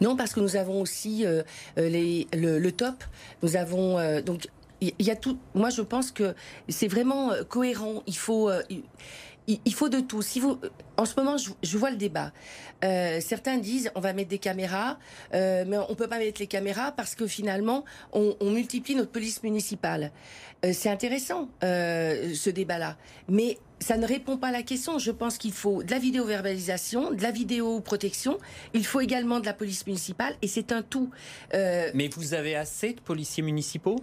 Non, 0.00 0.16
parce 0.16 0.32
que 0.32 0.40
nous 0.40 0.56
avons 0.56 0.80
aussi 0.80 1.24
euh, 1.24 1.42
euh, 1.78 1.88
les, 1.88 2.26
le, 2.34 2.70
top. 2.70 3.04
Nous 3.42 3.56
avons 3.56 3.98
euh, 3.98 4.20
donc 4.22 4.48
il 4.82 4.92
y, 4.98 5.10
a 5.10 5.16
tout. 5.16 5.38
Moi, 5.54 5.70
je 5.70 5.80
pense 5.80 6.10
que 6.12 6.34
c'est 6.68 6.88
vraiment 6.88 7.30
cohérent. 7.48 8.02
Il 8.06 8.16
faut. 8.16 8.50
il- 8.68 9.74
faut 9.74 9.88
de 9.88 10.00
tout. 10.00 10.20
Si 10.20 10.38
vous, 10.38 10.60
en 10.98 11.06
ce 11.06 11.14
moment, 11.16 11.36
je, 11.38 11.78
vois 11.78 11.90
le 11.90 11.96
débat. 11.96 12.32
Certains 12.82 13.56
disent 13.56 13.90
on 13.94 14.00
va 14.00 14.12
mettre 14.12 14.28
des 14.28 14.38
caméras, 14.38 14.98
mais 15.32 15.78
on 15.88 15.94
peut 15.94 16.08
pas 16.08 16.18
mettre 16.18 16.42
les 16.42 16.46
caméras 16.46 16.92
parce 16.92 17.14
que 17.14 17.26
finalement 17.26 17.86
on, 18.12 18.36
on 18.40 18.50
multiplie 18.50 18.96
notre 18.96 19.12
police 19.12 19.42
municipale. 19.42 20.12
Euh, 20.66 20.72
c'est 20.72 20.88
intéressant 20.88 21.48
euh, 21.62 22.34
ce 22.34 22.50
débat-là, 22.50 22.96
mais 23.28 23.58
ça 23.78 23.96
ne 23.96 24.06
répond 24.06 24.36
pas 24.36 24.48
à 24.48 24.52
la 24.52 24.62
question. 24.62 24.98
Je 24.98 25.10
pense 25.10 25.38
qu'il 25.38 25.52
faut 25.52 25.82
de 25.82 25.90
la 25.90 25.98
vidéo-verbalisation, 25.98 27.12
de 27.12 27.22
la 27.22 27.30
vidéo-protection. 27.30 28.38
Il 28.74 28.84
faut 28.84 29.00
également 29.00 29.40
de 29.40 29.46
la 29.46 29.52
police 29.52 29.86
municipale 29.86 30.34
et 30.42 30.48
c'est 30.48 30.72
un 30.72 30.82
tout. 30.82 31.10
Euh, 31.54 31.90
Mais 31.94 32.08
vous 32.08 32.34
avez 32.34 32.56
assez 32.56 32.94
de 32.94 33.00
policiers 33.00 33.42
municipaux? 33.42 33.96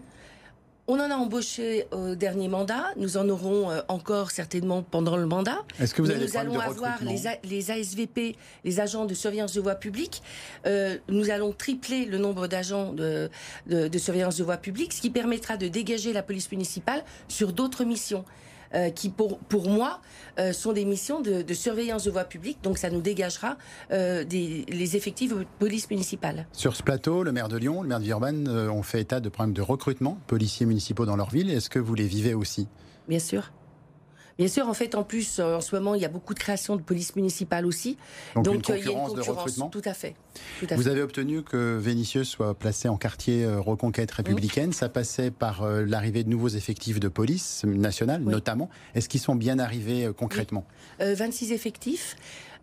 On 0.88 1.00
en 1.00 1.10
a 1.10 1.16
embauché 1.16 1.86
au 1.92 2.14
dernier 2.16 2.48
mandat. 2.50 2.88
Nous 2.98 3.16
en 3.18 3.30
aurons 3.30 3.72
euh, 3.72 3.82
encore 3.88 4.32
certainement 4.32 4.84
pendant 4.84 5.16
le 5.16 5.26
mandat. 5.26 5.60
Est-ce 5.80 5.94
que 5.94 6.02
vous 6.02 6.10
Mais 6.10 6.16
avez 6.16 6.26
nous 6.26 6.38
allons 6.38 6.54
de 6.56 6.60
avoir 6.60 7.02
les, 7.04 7.26
A- 7.28 7.38
les 7.44 7.72
ASVP, 7.72 8.36
les 8.66 8.80
agents 8.82 9.06
de 9.06 9.14
surveillance 9.14 9.54
de 9.54 9.62
voie 9.62 9.76
publique. 9.76 10.22
Euh, 10.66 10.98
nous 11.08 11.30
allons 11.30 11.54
tripler 11.54 12.06
le 12.06 12.18
nombre 12.18 12.48
d'agents 12.48 12.92
de, 12.92 13.30
de- 13.68 13.88
de 13.88 13.98
surveillance 13.98 14.38
de 14.38 14.44
voie 14.44 14.58
publique, 14.58 14.92
ce 14.94 15.02
qui 15.02 15.10
permettra 15.10 15.56
de 15.56 15.68
dégager 15.70 16.12
la 16.12 16.22
police 16.24 16.52
municipale 16.52 17.04
sur 17.30 17.54
d'autres 17.54 17.86
missions. 17.86 18.26
Euh, 18.74 18.90
qui 18.90 19.10
pour, 19.10 19.40
pour 19.40 19.70
moi 19.70 20.02
euh, 20.40 20.54
sont 20.54 20.74
des 20.74 20.86
missions 20.86 21.22
de, 21.22 21.42
de 21.42 21.54
surveillance 21.54 22.04
de 22.04 22.12
voie 22.12 22.24
publique, 22.24 22.60
donc 22.64 22.78
ça 22.78 22.90
nous 22.90 23.02
dégagera 23.02 23.58
euh, 23.92 24.24
des, 24.24 24.66
les 24.68 24.96
effectifs 24.96 25.36
de 25.36 25.46
police 25.60 25.90
municipale. 25.90 26.48
Sur 26.54 26.76
ce 26.76 26.84
plateau, 26.84 27.24
le 27.24 27.32
maire 27.32 27.50
de 27.50 27.58
Lyon, 27.58 27.82
le 27.82 27.88
maire 27.88 28.00
de 28.00 28.04
Villeurbanne 28.04 28.48
ont 28.48 28.84
fait 28.84 29.02
état 29.02 29.20
de 29.20 29.30
problèmes 29.30 29.54
de 29.54 29.62
recrutement 29.62 30.18
policiers 30.28 30.66
municipaux 30.66 31.06
dans 31.06 31.16
leur 31.16 31.30
ville. 31.30 31.50
Est-ce 31.50 31.70
que 31.70 31.80
vous 31.80 31.96
les 31.96 32.08
vivez 32.08 32.34
aussi? 32.34 32.68
Bien 33.08 33.20
sûr. 33.20 33.52
Bien 34.38 34.48
sûr, 34.48 34.68
en 34.68 34.74
fait, 34.74 34.96
en 34.96 35.04
plus, 35.04 35.40
euh, 35.40 35.58
en 35.58 35.62
ce 35.62 35.76
moment, 35.76 35.94
il 35.96 36.02
y 36.02 36.06
a 36.06 36.10
beaucoup 36.10 36.34
de 36.34 36.40
création 36.40 36.76
de 36.76 36.82
police 36.82 37.16
municipale 37.16 37.66
aussi. 37.66 37.98
Donc, 38.36 38.48
une 38.48 38.54
euh, 38.54 38.78
il 38.80 38.86
y 38.86 38.88
a 38.90 38.92
une 38.92 38.98
concurrence 38.98 39.14
de 39.14 39.22
recrutement 39.22 39.70
Tout 39.70 39.82
à 39.86 39.94
fait. 39.94 40.16
Tout 40.60 40.68
à 40.72 40.76
Vous 40.76 40.84
fait. 40.84 40.90
avez 40.90 41.02
obtenu 41.04 41.44
que 41.44 41.78
Vénissieux 41.78 42.24
soit 42.24 42.54
placé 42.56 42.90
en 42.90 42.98
quartier 42.98 43.44
euh, 43.44 43.60
reconquête 43.60 44.12
républicaine. 44.12 44.74
Ça 44.74 44.90
passait 44.90 45.30
par 45.32 45.66
l'arrivée 45.68 46.24
de 46.24 46.30
nouveaux 46.30 46.48
effectifs 46.50 47.00
de 47.00 47.08
police 47.08 47.64
nationale, 47.64 48.22
Oui. 48.26 48.32
notamment. 48.32 48.70
Est-ce 48.96 49.08
qu'ils 49.08 49.20
sont 49.22 49.36
bien 49.36 49.60
arrivés 49.60 50.10
concrètement? 50.18 50.66
Euh, 51.02 51.14
26 51.16 51.52
effectifs 51.52 52.16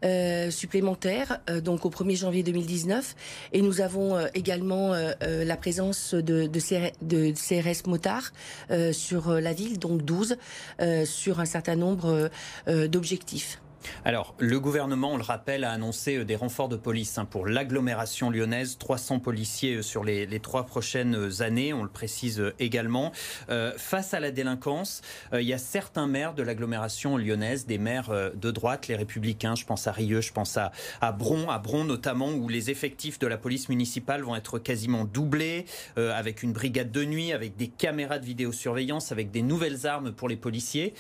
euh, 0.05 0.51
supplémentaires, 0.51 1.41
euh, 1.49 1.61
donc 1.61 1.85
au 1.85 1.91
1er 1.91 2.17
janvier 2.17 2.43
2019. 2.43 3.15
Et 3.53 3.63
nous 3.63 3.81
avons 3.81 4.17
euh, 4.17 4.27
également 4.35 4.93
euh, 4.93 5.13
euh, 5.23 5.45
la 5.45 5.57
présence 5.57 6.15
de, 6.15 6.47
de, 6.47 6.61
CR 6.61 6.93
de 7.03 7.33
CRS 7.33 7.87
motards 7.87 8.33
sur 8.93 9.33
la 9.33 9.53
ville, 9.53 9.79
donc 9.79 10.03
12, 10.03 10.37
euh, 10.81 11.05
sur 11.05 11.41
un 11.41 11.45
certain 11.45 11.77
nombre 11.77 12.31
d'objectifs. 12.67 13.61
Alors, 14.05 14.35
le 14.39 14.59
gouvernement, 14.61 15.13
on 15.13 15.17
le 15.17 15.23
rappelle, 15.23 15.65
a 15.65 15.73
annoncé 15.73 16.17
euh, 16.17 16.25
des 16.25 16.37
renforts 16.37 16.69
de 16.69 16.77
police 16.77 17.19
hein, 17.19 17.25
pour 17.25 17.47
l'agglomération 17.47 18.31
lyonnaise, 18.31 18.79
300 18.79 19.21
policiers 19.21 19.77
euh, 19.77 19.83
sur 19.83 20.05
les, 20.05 20.41
trois 20.41 20.67
prochaines 20.67 21.43
années, 21.43 21.73
on 21.73 21.83
le 21.83 21.89
précise 21.89 22.41
euh, 22.41 22.55
également. 22.59 23.13
Euh, 23.49 23.73
face 23.77 24.15
à 24.15 24.21
la 24.21 24.31
délinquance, 24.31 25.03
euh, 25.33 25.43
il 25.43 25.49
y 25.49 25.53
a 25.53 25.59
certains 25.59 26.07
maires 26.07 26.35
de 26.35 26.43
l'agglomération 26.43 27.17
lyonnaise, 27.17 27.67
des 27.67 27.79
maires 27.79 28.11
euh, 28.11 28.31
de 28.35 28.51
droite, 28.51 28.89
les 28.89 28.97
républicains, 28.97 29.55
je 29.55 29.65
pense 29.65 29.87
à 29.87 29.93
Rieux, 29.93 30.21
je 30.21 30.33
pense 30.33 30.57
à, 30.57 30.73
Bron, 31.13 31.49
à 31.49 31.59
Bron 31.59 31.85
notamment, 31.85 32.29
où 32.29 32.49
les 32.49 32.71
effectifs 32.71 33.19
de 33.19 33.27
la 33.27 33.39
police 33.39 33.69
municipale 33.69 34.23
vont 34.23 34.37
être 34.37 34.59
quasiment 34.59 35.05
doublés, 35.05 35.67
euh, 35.99 36.13
avec 36.13 36.43
une 36.43 36.53
brigade 36.53 36.91
de 36.91 37.05
nuit, 37.05 37.33
avec 37.33 37.57
des 37.57 37.69
caméras 37.69 38.19
de 38.19 38.27
vidéosurveillance, 38.27 39.13
avec 39.13 39.31
des 39.31 39.43
nouvelles 39.43 39.87
armes 39.87 40.13
pour 40.13 40.29
les 40.29 40.37
policiers. 40.37 40.95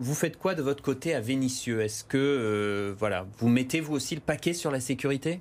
Vous 0.00 0.14
faites 0.14 0.38
quoi 0.38 0.54
de 0.54 0.62
votre 0.62 0.82
côté 0.82 1.12
à 1.14 1.20
Vénissieux? 1.20 1.80
Est-ce 1.80 2.04
que 2.04 2.16
euh, 2.16 2.94
voilà, 2.96 3.26
vous 3.38 3.48
mettez 3.48 3.80
vous 3.80 3.94
aussi 3.94 4.14
le 4.14 4.20
paquet 4.20 4.52
sur 4.52 4.70
la 4.70 4.80
sécurité? 4.80 5.40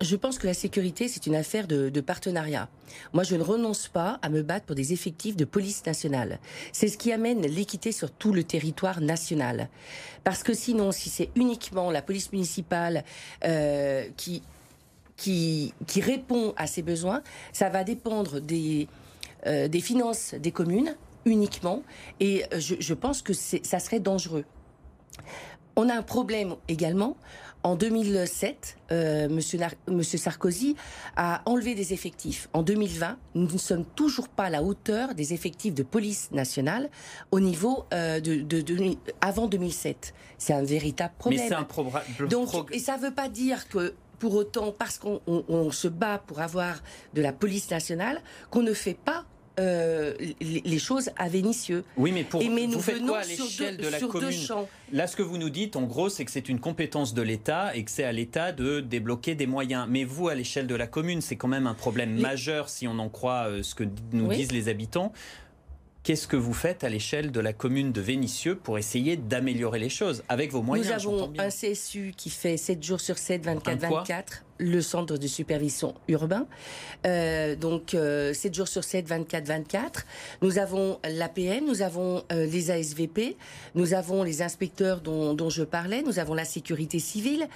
Je 0.00 0.14
pense 0.14 0.38
que 0.38 0.46
la 0.46 0.54
sécurité, 0.54 1.08
c'est 1.08 1.26
une 1.26 1.34
affaire 1.34 1.66
de, 1.66 2.00
partenariat. 2.00 2.68
Moi, 3.12 3.24
je 3.24 3.34
ne 3.34 3.42
renonce 3.42 3.88
pas 3.88 4.20
à 4.22 4.28
me 4.28 4.42
battre 4.42 4.66
pour 4.66 4.76
des 4.76 4.92
effectifs 4.92 5.36
de 5.36 5.44
police 5.44 5.84
nationale. 5.84 6.38
C'est 6.72 6.86
ce 6.86 6.96
qui 6.96 7.10
amène 7.12 7.42
l'équité 7.42 7.90
sur 7.90 8.12
tout 8.12 8.32
le 8.32 8.44
territoire 8.44 9.00
national. 9.00 9.68
Parce 10.22 10.44
que 10.44 10.54
sinon, 10.54 10.92
si 10.92 11.10
c'est 11.10 11.30
uniquement 11.34 11.90
la 11.90 12.00
police 12.00 12.30
municipale 12.32 13.02
euh, 13.44 14.06
qui, 14.16 14.42
qui, 15.16 15.74
qui 15.88 16.00
répond 16.00 16.54
à 16.56 16.68
ces 16.68 16.82
besoins, 16.82 17.22
ça 17.52 17.68
va 17.68 17.82
dépendre 17.82 18.40
des, 18.40 18.86
euh, 19.46 19.66
des 19.66 19.80
finances 19.80 20.34
des 20.34 20.52
communes 20.52 20.94
uniquement. 21.24 21.82
Et 22.20 22.44
euh, 22.52 22.60
je, 22.60 22.74
je 22.78 22.94
pense 22.94 23.22
que 23.22 23.32
ça 23.32 23.78
serait 23.78 24.00
dangereux. 24.00 24.44
On 25.76 25.88
a 25.88 25.94
un 25.94 26.02
problème 26.02 26.54
également. 26.68 27.16
En 27.64 27.76
2007, 27.76 28.76
euh, 28.90 29.28
Monsieur, 29.28 29.56
Nar- 29.58 29.74
Monsieur 29.86 30.18
Sarkozy 30.18 30.74
a 31.16 31.42
enlevé 31.46 31.76
des 31.76 31.92
effectifs. 31.92 32.48
En 32.52 32.62
2020, 32.64 33.16
nous 33.36 33.46
ne 33.52 33.56
sommes 33.58 33.84
toujours 33.84 34.28
pas 34.28 34.44
à 34.46 34.50
la 34.50 34.64
hauteur 34.64 35.14
des 35.14 35.32
effectifs 35.32 35.72
de 35.72 35.84
police 35.84 36.30
nationale 36.32 36.90
au 37.30 37.38
niveau 37.38 37.84
euh, 37.94 38.18
de, 38.18 38.40
de- 38.42 38.60
de- 38.62 38.96
avant 39.20 39.46
2007. 39.46 40.12
C'est 40.38 40.52
un 40.52 40.64
véritable 40.64 41.14
problème. 41.16 41.40
Mais 41.40 41.48
c'est 41.48 41.54
un 41.54 41.62
Donc, 42.26 42.48
et 42.72 42.80
ça 42.80 42.96
ne 42.96 43.02
veut 43.02 43.14
pas 43.14 43.28
dire 43.28 43.68
que 43.68 43.94
pour 44.18 44.34
autant, 44.34 44.72
parce 44.72 44.98
qu'on 44.98 45.20
on- 45.28 45.44
on 45.48 45.70
se 45.70 45.86
bat 45.86 46.18
pour 46.18 46.40
avoir 46.40 46.82
de 47.14 47.22
la 47.22 47.32
police 47.32 47.70
nationale, 47.70 48.20
qu'on 48.50 48.62
ne 48.62 48.74
fait 48.74 48.94
pas 48.94 49.24
euh, 49.60 50.14
les, 50.40 50.62
les 50.64 50.78
choses 50.78 51.10
à 51.16 51.28
Vénissieux. 51.28 51.84
Oui, 51.96 52.12
mais 52.12 52.24
pour 52.24 52.40
Et 52.42 52.48
mais 52.48 52.66
vous 52.66 52.80
faites 52.80 53.02
quoi 53.04 53.18
à 53.18 53.24
l'échelle 53.24 53.76
de 53.76 53.88
la 53.88 54.00
commune 54.00 54.32
champs. 54.32 54.68
Là, 54.92 55.06
ce 55.06 55.16
que 55.16 55.22
vous 55.22 55.38
nous 55.38 55.50
dites, 55.50 55.76
en 55.76 55.82
gros, 55.82 56.08
c'est 56.08 56.24
que 56.24 56.30
c'est 56.30 56.48
une 56.48 56.60
compétence 56.60 57.14
de 57.14 57.22
l'État 57.22 57.74
et 57.76 57.84
que 57.84 57.90
c'est 57.90 58.04
à 58.04 58.12
l'État 58.12 58.52
de 58.52 58.80
débloquer 58.80 59.34
des 59.34 59.46
moyens. 59.46 59.86
Mais 59.88 60.04
vous, 60.04 60.28
à 60.28 60.34
l'échelle 60.34 60.66
de 60.66 60.74
la 60.74 60.86
commune, 60.86 61.20
c'est 61.20 61.36
quand 61.36 61.48
même 61.48 61.66
un 61.66 61.74
problème 61.74 62.16
Les- 62.16 62.22
majeur 62.22 62.68
si 62.68 62.86
on 62.88 62.98
en 62.98 63.08
croit 63.08 63.48
euh, 63.48 63.62
ce 63.62 63.74
que 63.74 63.84
nous 64.12 64.26
Oui. 64.26 64.36
disent 64.36 64.52
les 64.52 64.68
habitants. 64.68 65.12
Qu'est-ce 66.04 66.26
que 66.26 66.36
vous 66.36 66.52
faites 66.52 66.82
à 66.82 66.88
l'échelle 66.88 67.30
de 67.30 67.38
la 67.38 67.52
commune 67.52 67.92
de 67.92 68.00
Vénissieux 68.00 68.56
pour 68.56 68.76
essayer 68.76 69.16
d'améliorer 69.16 69.78
les 69.78 69.88
choses 69.88 70.24
avec 70.28 70.50
vos 70.50 70.60
moyens 70.60 70.88
Nous 70.88 70.94
avons 71.14 71.28
bien. 71.28 71.44
un 71.44 71.48
CSU 71.48 72.12
qui 72.16 72.28
fait 72.28 72.56
7 72.56 72.82
jours 72.82 73.00
sur 73.00 73.18
7, 73.18 73.46
Un 73.46 73.54
quoi 73.60 73.74
24-24, 73.74 74.42
le 74.62 74.80
centre 74.80 75.18
de 75.18 75.26
supervision 75.26 75.94
urbain. 76.08 76.46
Euh, 77.06 77.56
donc 77.56 77.94
euh, 77.94 78.32
7 78.32 78.54
jours 78.54 78.68
sur 78.68 78.84
7, 78.84 79.08
24-24. 79.08 80.04
Nous 80.40 80.58
avons 80.58 80.98
l'APM, 81.04 81.66
nous 81.66 81.82
avons 81.82 82.22
euh, 82.32 82.46
les 82.46 82.70
ASVP, 82.70 83.36
nous 83.74 83.92
avons 83.94 84.22
les 84.22 84.40
inspecteurs 84.42 85.00
dont, 85.00 85.34
dont 85.34 85.50
je 85.50 85.64
parlais, 85.64 86.02
nous 86.02 86.18
avons 86.18 86.34
la 86.34 86.44
sécurité 86.44 86.98
civile. 86.98 87.48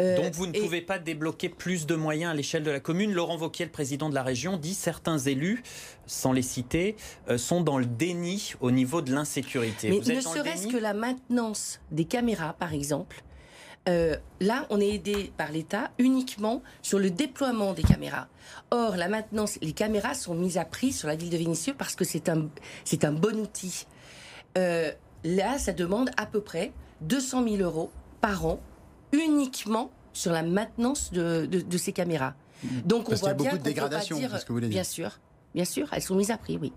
Euh, 0.00 0.16
Donc 0.16 0.34
vous 0.34 0.46
ne 0.46 0.54
et- 0.54 0.60
pouvez 0.60 0.82
pas 0.82 0.98
débloquer 0.98 1.48
plus 1.48 1.86
de 1.86 1.94
moyens 1.94 2.30
à 2.32 2.34
l'échelle 2.34 2.62
de 2.62 2.70
la 2.70 2.80
commune. 2.80 3.12
Laurent 3.12 3.38
Wauquiez, 3.38 3.64
le 3.64 3.70
président 3.70 4.10
de 4.10 4.14
la 4.14 4.22
région, 4.22 4.56
dit 4.56 4.74
certains 4.74 5.18
élus, 5.18 5.62
sans 6.06 6.32
les 6.32 6.42
citer, 6.42 6.96
sont 7.36 7.60
dans 7.62 7.78
le 7.78 7.86
déni 7.86 8.52
au 8.60 8.70
niveau 8.70 9.00
de 9.00 9.12
l'insécurité. 9.14 9.88
Mais 9.90 9.98
Vous 10.00 10.12
ne 10.12 10.20
serait-ce 10.20 10.66
que 10.68 10.76
la 10.76 10.92
maintenance 10.94 11.80
des 11.90 12.04
caméras, 12.04 12.54
par 12.58 12.74
exemple, 12.74 13.22
euh, 13.88 14.14
là, 14.40 14.66
on 14.70 14.80
est 14.80 14.88
aidé 14.90 15.32
par 15.36 15.50
l'État 15.50 15.90
uniquement 15.98 16.62
sur 16.82 16.98
le 16.98 17.10
déploiement 17.10 17.72
des 17.72 17.82
caméras. 17.82 18.28
Or, 18.70 18.96
la 18.96 19.08
maintenance, 19.08 19.58
les 19.62 19.72
caméras 19.72 20.14
sont 20.14 20.34
mises 20.34 20.58
à 20.58 20.64
prix 20.64 20.92
sur 20.92 21.08
la 21.08 21.16
ville 21.16 21.30
de 21.30 21.36
Vénissieux 21.36 21.74
parce 21.76 21.94
que 21.94 22.04
c'est 22.04 22.28
un, 22.28 22.48
c'est 22.84 23.04
un 23.04 23.12
bon 23.12 23.38
outil. 23.40 23.86
Euh, 24.58 24.90
là, 25.24 25.58
ça 25.58 25.72
demande 25.72 26.10
à 26.16 26.26
peu 26.26 26.40
près 26.40 26.72
200 27.02 27.44
000 27.48 27.56
euros 27.62 27.90
par 28.20 28.44
an 28.46 28.60
uniquement 29.12 29.90
sur 30.12 30.32
la 30.32 30.42
maintenance 30.42 31.12
de, 31.12 31.46
de- 31.46 31.60
de 31.60 31.78
ces 31.78 31.92
caméras. 31.92 32.34
Donc, 32.84 33.08
on 33.08 33.12
qu'il 33.14 33.14
y 33.14 33.16
a 33.16 33.20
voit 33.20 33.34
bien 33.34 33.44
beaucoup 33.52 33.58
de 33.58 33.62
dégradation, 33.64 34.16
dire- 34.18 34.30
c'est 34.32 34.38
ce 34.40 34.44
que 34.44 34.48
vous 34.48 34.54
voulez 34.56 34.68
dire. 34.68 34.74
Bien 34.74 34.84
sûr, 34.84 35.18
bien 35.54 35.64
sûr, 35.64 35.88
elles 35.92 36.02
sont 36.02 36.14
mises 36.14 36.30
à 36.30 36.36
prix, 36.36 36.58
oui. 36.60 36.72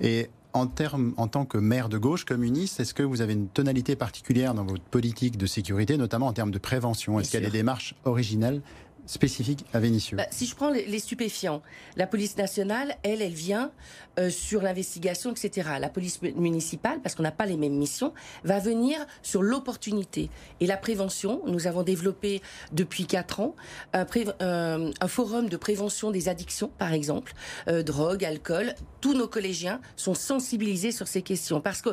Et 0.00 0.28
en, 0.52 0.66
tant 0.66 1.44
que 1.44 1.58
maire 1.58 1.88
de 1.88 1.98
gauche 1.98 2.24
communiste, 2.24 2.80
est-ce 2.80 2.94
que 2.94 3.02
vous 3.02 3.20
avez 3.20 3.34
une 3.34 3.48
tonalité 3.48 3.96
particulière 3.96 4.54
dans 4.54 4.64
votre 4.64 4.82
politique 4.82 5.36
de 5.36 5.46
sécurité, 5.46 5.96
notamment 5.96 6.26
en 6.26 6.32
termes 6.32 6.50
de 6.50 6.58
prévention? 6.58 7.20
Est-ce 7.20 7.30
qu'il 7.30 7.40
y 7.40 7.42
a 7.44 7.46
des 7.46 7.56
démarches 7.56 7.94
originales 8.04 8.60
spécifiques 9.08 9.64
à 9.72 9.80
Vénissieux 9.80 10.16
Bah, 10.16 10.26
si 10.30 10.46
je 10.46 10.54
prends 10.54 10.70
les, 10.70 10.98
stupéfiants, 11.00 11.62
la 11.96 12.06
police 12.06 12.36
nationale, 12.36 12.94
elle, 13.02 13.22
elle 13.22 13.32
vient 13.32 13.72
euh, 14.20 14.30
sur 14.30 14.62
l'investigation, 14.62 15.32
etc. 15.32 15.70
La 15.80 15.88
police 15.88 16.20
mu- 16.22 16.32
municipale, 16.34 17.00
parce 17.02 17.14
qu'on 17.14 17.22
n'a 17.24 17.32
pas 17.32 17.46
les 17.46 17.56
mêmes 17.56 17.76
missions, 17.76 18.12
va 18.44 18.58
venir 18.60 18.98
sur 19.22 19.42
l'opportunité. 19.42 20.28
Et 20.60 20.66
la 20.66 20.76
prévention, 20.76 21.40
nous 21.46 21.66
avons 21.66 21.82
développé 21.82 22.42
depuis 22.72 23.06
quatre 23.06 23.40
ans 23.40 23.56
un, 23.92 24.04
pré- 24.04 24.26
euh, 24.42 24.92
un 25.00 25.08
forum 25.08 25.48
de 25.48 25.56
prévention 25.56 26.10
des 26.10 26.28
addictions, 26.28 26.70
par 26.78 26.92
exemple, 26.92 27.32
euh, 27.68 27.82
drogue, 27.82 28.24
alcool. 28.24 28.74
Tous 29.00 29.14
nos 29.14 29.26
collégiens 29.28 29.80
sont 29.96 30.14
sensibilisés 30.14 30.92
sur 30.92 31.08
ces 31.08 31.22
questions, 31.22 31.60
parce 31.60 31.80
que 31.82 31.90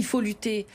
il 0.00 0.04
faut 0.04 0.20
lutter 0.20 0.68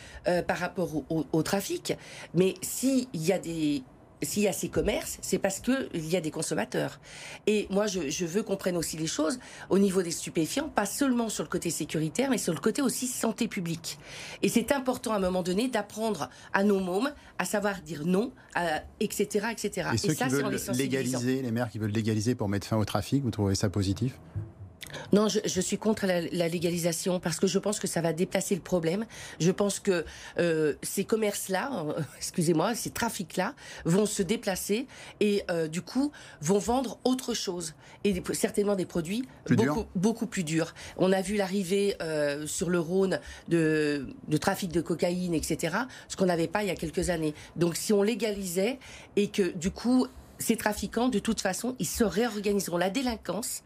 par 0.47 0.57
rapport 0.57 0.89
au 1.09 1.43
trafic, 1.43 1.93
mais 2.33 2.55
s'il 2.61 3.07
y 3.13 3.31
a 3.31 3.39
des 3.39 3.81
s'il 4.23 4.43
y 4.43 4.47
a 4.47 4.53
ces 4.53 4.69
commerces, 4.69 5.17
c'est 5.21 5.37
parce 5.39 5.59
qu'il 5.59 6.05
y 6.09 6.15
a 6.15 6.21
des 6.21 6.31
consommateurs. 6.31 6.99
Et 7.47 7.67
moi, 7.69 7.87
je, 7.87 8.09
je 8.09 8.25
veux 8.25 8.43
qu'on 8.43 8.55
prenne 8.57 8.77
aussi 8.77 8.97
les 8.97 9.07
choses 9.07 9.39
au 9.69 9.79
niveau 9.79 10.01
des 10.01 10.11
stupéfiants, 10.11 10.69
pas 10.69 10.85
seulement 10.85 11.29
sur 11.29 11.43
le 11.43 11.49
côté 11.49 11.69
sécuritaire, 11.69 12.29
mais 12.29 12.37
sur 12.37 12.53
le 12.53 12.59
côté 12.59 12.81
aussi 12.81 13.07
santé 13.07 13.47
publique. 13.47 13.97
Et 14.41 14.49
c'est 14.49 14.71
important 14.71 15.13
à 15.13 15.17
un 15.17 15.19
moment 15.19 15.43
donné 15.43 15.67
d'apprendre 15.67 16.29
à 16.53 16.63
nos 16.63 16.79
mômes 16.79 17.11
à 17.37 17.45
savoir 17.45 17.81
dire 17.81 18.03
non, 18.05 18.31
à- 18.55 18.81
etc., 18.99 19.47
etc. 19.51 19.89
Et 19.93 19.97
ceux 19.97 20.13
ça, 20.13 20.27
qui 20.27 20.33
veulent 20.33 20.57
légaliser, 20.75 21.41
les 21.41 21.51
maires 21.51 21.69
qui 21.69 21.79
veulent 21.79 21.91
légaliser 21.91 22.35
pour 22.35 22.47
mettre 22.49 22.67
fin 22.67 22.77
au 22.77 22.85
trafic, 22.85 23.23
vous 23.23 23.31
trouvez 23.31 23.55
ça 23.55 23.69
positif? 23.69 24.19
Non, 25.11 25.27
je, 25.27 25.61
suis 25.61 25.77
contre 25.77 26.05
la, 26.05 26.47
légalisation 26.47 27.19
parce 27.19 27.39
que 27.39 27.47
je 27.47 27.59
pense 27.59 27.79
que 27.79 27.87
ça 27.87 28.01
va 28.01 28.13
déplacer 28.13 28.55
le 28.55 28.61
problème. 28.61 29.05
Je 29.39 29.51
pense 29.51 29.79
que 29.79 30.05
euh, 30.39 30.73
ces 30.81 31.03
commerces-là, 31.03 31.71
euh, 31.73 32.01
excusez-moi, 32.17 32.75
ces 32.75 32.89
trafics-là 32.89 33.53
vont 33.85 34.05
se 34.05 34.23
déplacer 34.23 34.87
et 35.19 35.43
euh, 35.49 35.67
du 35.67 35.81
coup 35.81 36.11
vont 36.41 36.59
vendre 36.59 36.99
autre 37.03 37.33
chose 37.33 37.73
et 38.03 38.21
certainement 38.33 38.75
des 38.75 38.85
produits 38.85 39.27
beaucoup, 39.49 39.85
beaucoup 39.95 40.27
plus 40.27 40.43
durs. 40.43 40.73
On 40.97 41.11
a 41.11 41.21
vu 41.21 41.35
l'arrivée 41.35 41.95
sur 42.45 42.69
le 42.69 42.79
Rhône 42.79 43.19
de, 43.47 44.07
de 44.27 44.37
trafic 44.37 44.71
de 44.71 44.81
cocaïne, 44.81 45.33
etc., 45.33 45.75
ce 46.07 46.15
qu'on 46.15 46.25
n'avait 46.25 46.47
pas 46.47 46.63
il 46.63 46.67
y 46.67 46.71
a 46.71 46.75
quelques 46.75 47.09
années. 47.09 47.33
Donc 47.55 47.75
si 47.75 47.93
on 47.93 48.03
légalisait 48.03 48.79
et 49.15 49.27
que 49.27 49.53
du 49.55 49.71
coup 49.71 50.07
ces 50.43 50.57
trafiquants, 50.57 51.09
de 51.09 51.19
toute 51.19 51.41
façon, 51.41 51.75
ils 51.79 51.87
se 51.87 52.03
réorganiseront. 52.03 52.77
La 52.77 52.89
délinquance 52.89 53.63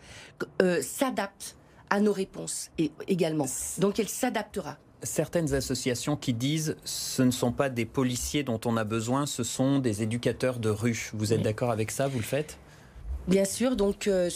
euh, 0.62 0.82
s'adapte 0.82 1.56
à 1.90 2.00
nos 2.00 2.14
réponses 2.14 2.70
et, 2.78 2.92
également. 3.08 3.48
Donc 3.80 4.00
elle 4.00 4.10
s'adaptera 4.10 4.78
certaines 5.04 5.54
associations 5.54 6.16
qui 6.16 6.34
disent 6.34 6.76
ce 6.84 7.22
ne 7.22 7.32
sont 7.32 7.52
pas 7.52 7.70
des 7.70 7.86
policiers 7.86 8.44
dont 8.44 8.60
on 8.66 8.78
a 8.78 8.84
besoin, 8.84 9.26
ce 9.26 9.44
sont 9.44 9.80
des 9.80 10.02
éducateurs 10.02 10.60
de 10.60 10.70
rue. 10.70 11.12
Vous 11.14 11.34
êtes 11.34 11.42
d'accord 11.42 11.72
avec 11.72 11.92
ça? 11.92 12.08
Vous 12.08 12.18
le 12.18 12.24
faites? 12.24 12.58
Bien 13.28 13.44
sûr, 13.44 13.76
donc 13.76 14.08
euh, 14.08 14.30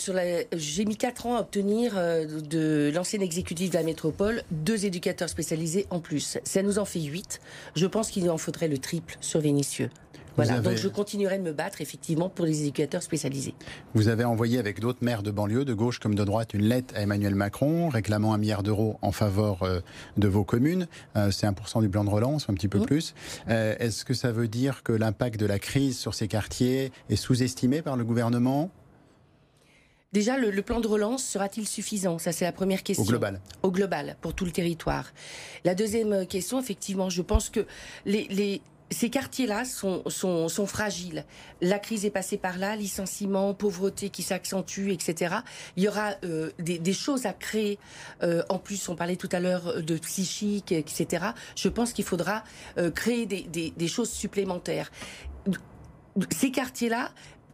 j'ai 0.51 0.83
mis 0.83 0.97
4 0.97 1.25
ans 1.25 1.37
à 1.37 1.41
obtenir 1.41 1.93
euh, 1.95 2.25
de 2.41 2.91
l'ancienne 2.93 3.21
exécutive 3.21 3.69
de 3.69 3.75
la 3.75 3.83
métropole 3.83 4.43
deux 4.51 4.85
éducateurs 4.85 5.29
spécialisés 5.29 5.87
en 5.91 6.01
plus. 6.01 6.37
Ça 6.43 6.61
nous 6.61 6.77
en 6.77 6.83
fait 6.83 6.99
8. 6.99 7.39
Je 7.75 7.85
pense 7.85 8.11
qu'il 8.11 8.29
en 8.29 8.37
faudrait 8.37 8.67
le 8.67 8.77
triple 8.77 9.15
sur 9.21 9.39
Vénitieux. 9.39 9.89
Voilà, 10.35 10.59
donc 10.59 10.75
je 10.75 10.87
continuerai 10.87 11.37
de 11.37 11.43
me 11.43 11.51
battre 11.51 11.81
effectivement 11.81 12.29
pour 12.29 12.45
les 12.45 12.61
éducateurs 12.61 13.03
spécialisés. 13.03 13.53
Vous 13.93 14.07
avez 14.07 14.23
envoyé 14.23 14.59
avec 14.59 14.79
d'autres 14.79 15.03
maires 15.03 15.23
de 15.23 15.31
banlieue, 15.31 15.65
de 15.65 15.73
gauche 15.73 15.99
comme 15.99 16.15
de 16.15 16.23
droite, 16.23 16.53
une 16.53 16.63
lettre 16.63 16.93
à 16.95 17.01
Emmanuel 17.01 17.35
Macron 17.35 17.89
réclamant 17.89 18.33
un 18.33 18.37
milliard 18.37 18.63
d'euros 18.63 18.97
en 19.01 19.11
faveur 19.11 19.63
euh, 19.63 19.81
de 20.17 20.27
vos 20.27 20.43
communes. 20.43 20.87
Euh, 21.15 21.31
c'est 21.31 21.47
1% 21.47 21.81
du 21.81 21.89
plan 21.89 22.03
de 22.03 22.09
relance, 22.09 22.49
un 22.49 22.53
petit 22.53 22.67
peu 22.67 22.79
plus. 22.81 23.13
Euh, 23.49 23.75
est-ce 23.79 24.05
que 24.05 24.13
ça 24.13 24.31
veut 24.31 24.47
dire 24.47 24.83
que 24.83 24.93
l'impact 24.93 25.39
de 25.39 25.45
la 25.45 25.59
crise 25.59 25.97
sur 25.97 26.13
ces 26.13 26.27
quartiers 26.27 26.91
est 27.09 27.15
sous-estimé 27.15 27.81
par 27.81 27.97
le 27.97 28.03
gouvernement? 28.03 28.71
Déjà, 30.13 30.37
le, 30.37 30.61
plan 30.61 30.81
de 30.81 30.87
relance 30.87 31.23
sera-t-il 31.23 31.65
suffisant? 31.65 32.19
Ça, 32.19 32.33
c'est 32.33 32.43
la 32.43 32.51
première 32.51 32.83
question. 32.83 33.05
Au 33.05 33.07
global. 33.07 33.39
Au 33.63 33.71
global, 33.71 34.17
pour 34.19 34.33
tout 34.33 34.43
le 34.43 34.51
territoire. 34.51 35.13
La 35.63 35.73
deuxième 35.73 36.27
question, 36.27 36.59
effectivement, 36.59 37.09
je 37.09 37.21
pense 37.21 37.49
que 37.49 37.65
les, 38.05 38.61
ces 38.91 39.09
quartiers-là 39.09 39.63
sont, 39.65 40.67
fragiles. 40.67 41.25
La 41.61 41.79
crise 41.79 42.05
est 42.05 42.11
passée 42.11 42.37
par 42.37 42.57
là, 42.57 42.75
licenciement, 42.75 43.53
pauvreté 43.53 44.09
qui 44.09 44.21
s'accentue, 44.21 44.89
etc. 44.89 45.35
Il 45.77 45.83
y 45.83 45.87
aura 45.87 46.15
euh, 46.23 46.51
des, 46.59 46.93
choses 46.93 47.25
à 47.25 47.33
créer. 47.33 47.79
Euh, 48.21 48.43
en 48.49 48.59
plus, 48.59 48.89
on 48.89 48.95
parlait 48.95 49.15
tout 49.15 49.29
à 49.31 49.39
l'heure 49.39 49.81
de 49.81 49.97
psychique, 49.97 50.71
etc. 50.71 51.27
Je 51.55 51.69
pense 51.69 51.93
qu'il 51.93 52.05
faudra 52.05 52.43
euh, 52.77 52.91
créer 52.91 53.25
des, 53.25 53.43
des, 53.43 53.71
des 53.71 53.87
choses 53.87 54.11
supplémentaires. 54.11 54.91
Ces 56.29 56.51
quartiers-là, 56.51 57.11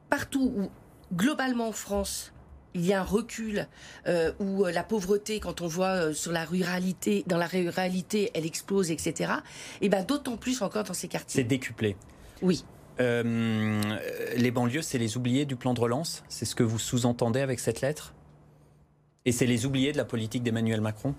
partout 0.10 0.52
où, 0.56 0.72
globalement 1.16 1.70
en 1.70 1.72
France, 1.72 2.34
il 2.74 2.86
y 2.86 2.94
a 2.94 3.02
un 3.02 3.04
recul 3.04 3.68
euh, 4.08 4.32
où 4.40 4.66
euh, 4.66 4.72
la 4.72 4.84
pauvreté, 4.84 5.40
quand 5.40 5.62
on 5.62 5.68
voit 5.68 5.88
euh, 5.88 6.14
sur 6.14 6.32
la 6.32 6.46
ruralité, 6.46 7.24
dans 7.28 7.38
la 7.38 7.48
ruralité, 7.48 8.32
elle 8.34 8.46
explose, 8.46 8.92
etc. 8.92 9.34
Et 9.82 9.90
ben 9.90 10.04
d'autant 10.04 10.38
plus 10.38 10.62
encore 10.62 10.84
dans 10.84 10.94
ces 10.94 11.08
quartiers. 11.08 11.42
C'est 11.42 11.48
décuplé. 11.48 11.96
Oui. 12.42 12.64
les 13.00 14.52
banlieues, 14.52 14.82
c'est 14.82 14.98
les 14.98 15.18
oubliés 15.18 15.46
du 15.46 15.56
plan 15.56 15.74
de 15.74 15.80
relance? 15.80 16.24
C'est 16.30 16.46
ce 16.46 16.56
que 16.56 16.64
vous 16.64 16.80
sous-entendez 16.80 17.42
avec 17.42 17.60
cette 17.60 17.82
lettre? 17.82 18.14
Et 19.26 19.32
c'est 19.32 19.48
les 19.48 19.66
oubliés 19.66 19.92
de 19.92 19.98
la 19.98 20.06
politique 20.06 20.44
d'Emmanuel 20.44 20.82
Macron? 20.82 21.14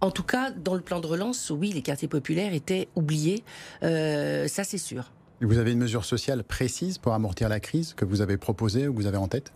En 0.00 0.10
tout 0.10 0.22
cas, 0.22 0.50
dans 0.50 0.74
le 0.74 0.82
plan 0.82 1.00
de 1.00 1.06
relance, 1.06 1.50
oui, 1.50 1.72
les 1.72 1.80
quartiers 1.80 2.06
populaires 2.06 2.52
étaient 2.52 2.88
oubliés, 2.96 3.42
ça 3.80 4.62
c'est 4.64 4.78
sûr. 4.78 5.10
vous 5.40 5.56
avez 5.56 5.72
une 5.72 5.78
mesure 5.78 6.04
sociale 6.04 6.44
précise 6.44 6.98
pour 6.98 7.14
amortir 7.14 7.48
la 7.48 7.60
crise 7.60 7.94
que 7.94 8.04
vous 8.04 8.20
avez 8.20 8.36
proposée 8.36 8.88
ou 8.88 8.92
que 8.92 8.98
vous 8.98 9.06
avez 9.06 9.16
en 9.16 9.28
tête? 9.28 9.52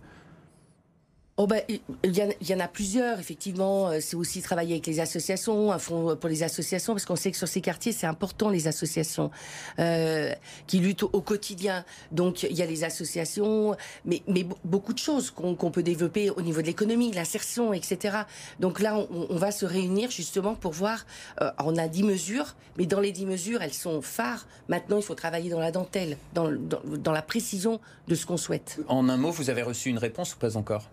Oh 1.43 1.47
ben, 1.47 1.63
il 2.05 2.39
y, 2.43 2.55
en 2.55 2.61
a 2.61 2.69
plusieurs, 2.69 3.19
effectivement. 3.19 3.89
Euh, 3.89 4.01
c'est 4.03 4.15
aussi 4.15 4.43
travailler 4.43 4.75
avec 4.75 4.87
les 4.87 5.01
associations, 5.01 5.73
un 5.73 5.79
fonds 5.79 6.15
pour 6.15 6.29
les 6.29 6.43
associations, 6.43 6.93
parce 6.93 7.07
qu'on 7.07 7.17
sait 7.17 7.31
que 7.31 7.39
sur 7.39 7.49
ces 7.49 7.63
quartiers, 7.63 7.93
c'est 7.93 8.07
important, 8.07 8.51
les 8.51 8.69
associations 8.69 9.31
euh, 9.79 10.35
qui 10.67 10.81
luttent 10.81 11.05
au, 11.05 11.23
quotidien. 11.23 11.87
Donc, 12.13 12.43
il 12.43 12.53
y 12.53 12.61
a 12.61 12.67
les 12.67 12.85
associations, 12.85 13.75
mais, 14.05 14.23
beaucoup 14.65 14.93
de 14.93 14.99
choses 14.99 15.31
qu'on 15.31 15.71
peut 15.71 15.83
développer 15.83 16.29
au 16.29 16.43
niveau 16.43 16.61
de 16.61 16.67
l'économie, 16.67 17.11
l'insertion, 17.11 17.73
etc. 17.73 18.19
Donc 18.59 18.79
là, 18.79 18.99
on, 19.11 19.37
va 19.37 19.51
se 19.51 19.65
réunir 19.65 20.11
justement 20.11 20.55
pour 20.55 20.73
voir, 20.73 21.07
euh, 21.41 21.51
on 21.65 21.79
a 21.79 21.89
dix 21.89 22.03
mesures, 22.03 22.55
mais 22.77 22.85
dans 22.85 23.01
les 23.01 23.13
dix 23.13 23.25
mesures, 23.25 23.63
elles 23.63 23.73
sont 23.73 24.03
phares. 24.03 24.47
Maintenant, 24.69 24.99
il 24.99 25.03
faut 25.03 25.15
travailler 25.15 25.49
dans 25.49 25.61
la 25.61 25.73
dentelle, 25.73 26.19
dans 26.35 27.13
la 27.13 27.23
précision 27.23 27.81
de 28.09 28.15
ce 28.15 28.27
qu'on 28.27 28.37
souhaite. 28.37 28.79
En 28.89 29.09
un 29.09 29.17
mot, 29.17 29.31
vous 29.31 29.49
avez 29.49 29.63
reçu 29.63 29.89
une 29.89 29.97
réponse 29.97 30.35
ou 30.35 30.37
pas 30.37 30.59
encore? 30.59 30.91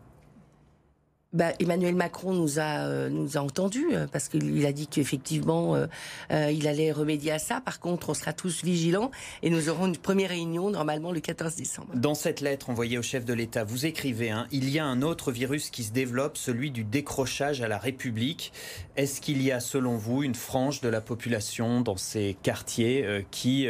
Bah, 1.33 1.51
Emmanuel 1.59 1.93
Macron 1.93 2.33
nous 2.33 2.57
a 2.57 2.85
euh, 2.85 3.27
entendus 3.35 3.87
euh, 3.91 4.07
parce 4.09 4.29
qu'il 4.29 4.65
a 4.65 4.71
dit 4.71 4.87
qu'effectivement 4.87 5.75
euh, 5.75 5.87
il 6.29 6.67
allait 6.67 6.91
remédier 6.91 7.33
à 7.33 7.39
ça. 7.39 7.59
Par 7.59 7.79
contre, 7.79 8.09
on 8.09 8.13
sera 8.13 8.31
tous 8.31 8.63
vigilants 8.63 9.11
et 9.43 9.49
nous 9.49 9.67
aurons 9.67 9.87
une 9.87 9.97
première 9.97 10.29
réunion 10.29 10.69
normalement 10.69 11.11
le 11.11 11.19
14 11.19 11.55
décembre. 11.55 11.89
Dans 11.95 12.15
cette 12.15 12.39
lettre 12.39 12.69
envoyée 12.69 12.97
au 12.97 13.01
chef 13.01 13.25
de 13.25 13.33
l'État, 13.33 13.65
vous 13.65 13.85
écrivez 13.85 14.29
hein, 14.29 14.47
il 14.51 14.69
y 14.69 14.79
a 14.79 14.85
un 14.85 15.01
autre 15.01 15.31
virus 15.31 15.69
qui 15.69 15.83
se 15.83 15.91
développe, 15.91 16.37
celui 16.37 16.71
du 16.71 16.85
décrochage 16.85 17.61
à 17.61 17.67
la 17.67 17.77
République. 17.77 18.53
Est-ce 18.95 19.19
qu'il 19.19 19.41
y 19.41 19.51
a 19.51 19.59
selon 19.59 19.97
vous 19.97 20.23
une 20.23 20.35
frange 20.35 20.79
de 20.79 20.87
la 20.87 21.01
population 21.01 21.81
dans 21.81 21.97
ces 21.97 22.37
quartiers 22.41 23.25
qui 23.31 23.67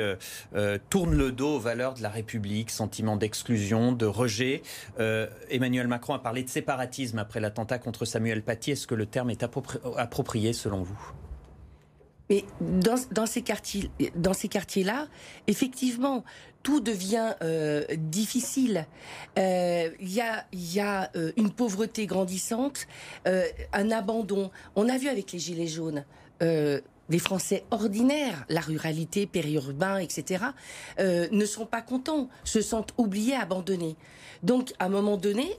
tourne 0.89 1.15
le 1.15 1.31
dos 1.31 1.55
aux 1.55 1.59
valeurs 1.59 1.95
de 1.95 2.03
la 2.03 2.09
République, 2.09 2.69
sentiment 2.69 3.17
d'exclusion, 3.17 3.91
de 3.91 4.05
rejet? 4.05 4.61
Emmanuel 5.49 5.87
Macron 5.87 6.13
a 6.13 6.19
parlé 6.19 6.43
de 6.43 6.49
séparatisme 6.49 7.19
après 7.19 7.39
la 7.39 7.46
l'attentat 7.47 7.79
contre 7.79 8.05
Samuel 8.05 8.43
Paty. 8.43 8.71
Est-ce 8.71 8.87
que 8.87 8.95
le 8.95 9.05
terme 9.05 9.29
est 9.29 9.43
approprié 9.43 10.53
selon 10.53 10.83
vous? 10.83 11.11
Mais 12.29 12.43
dans, 12.59 13.25
ces 13.25 13.41
quartiers, 13.41 13.89
dans 14.15 14.33
ces 14.33 14.49
quartiers-là, 14.49 15.07
effectivement, 15.47 16.25
tout 16.61 16.81
devient 16.81 17.35
euh, 17.41 17.85
difficile. 17.95 18.85
Euh, 19.39 19.89
il 20.01 20.11
y 20.11 20.81
a, 20.81 21.09
euh, 21.15 21.31
une 21.37 21.51
pauvreté 21.51 22.05
grandissante, 22.05 22.87
un 23.25 23.91
abandon. 23.91 24.51
On 24.75 24.89
a 24.89 24.97
vu 24.97 25.07
avec 25.07 25.31
les 25.31 25.39
gilets 25.39 25.67
jaunes. 25.67 26.03
les 27.09 27.19
Français 27.19 27.63
ordinaires, 27.71 28.45
la 28.49 28.59
ruralité, 28.59 29.25
périurbain, 29.25 29.99
etc., 29.99 30.43
ne 30.99 31.45
sont 31.45 31.65
pas 31.65 31.81
contents, 31.81 32.27
se 32.43 32.61
sentent 32.61 32.93
oubliés, 32.97 33.35
abandonnés. 33.35 33.95
Donc, 34.43 34.73
à 34.79 34.85
un 34.85 34.89
moment 34.89 35.15
donné, 35.15 35.57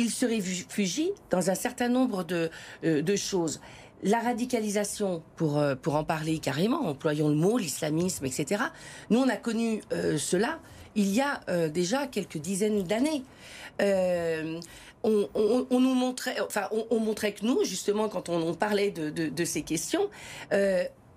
il 0.00 0.10
se 0.10 0.24
réfugie 0.24 1.12
dans 1.30 1.50
un 1.50 1.54
certain 1.54 1.88
nombre 1.88 2.24
de, 2.24 2.50
euh, 2.84 3.02
de 3.02 3.16
choses. 3.16 3.60
La 4.02 4.20
radicalisation, 4.20 5.22
pour, 5.36 5.58
euh, 5.58 5.74
pour 5.74 5.94
en 5.94 6.04
parler 6.04 6.38
carrément, 6.38 6.88
employons 6.88 7.28
le 7.28 7.34
mot, 7.34 7.58
l'islamisme, 7.58 8.24
etc. 8.24 8.62
Nous, 9.10 9.18
on 9.18 9.28
a 9.28 9.36
connu 9.36 9.82
euh, 9.92 10.16
cela 10.16 10.58
il 10.96 11.14
y 11.14 11.20
a 11.20 11.40
déjà 11.68 12.08
quelques 12.08 12.38
dizaines 12.38 12.82
d'années. 12.82 13.22
On, 15.04 15.28
nous 15.70 15.94
montrait, 15.94 16.40
enfin, 16.40 16.68
on, 16.90 16.98
montrait 16.98 17.32
que 17.32 17.46
nous, 17.46 17.62
justement, 17.62 18.08
quand 18.08 18.28
on, 18.28 18.54
parlait 18.54 18.90
de, 18.90 19.08
de, 19.08 19.28
de, 19.28 19.44
ces 19.44 19.62
questions, 19.62 20.10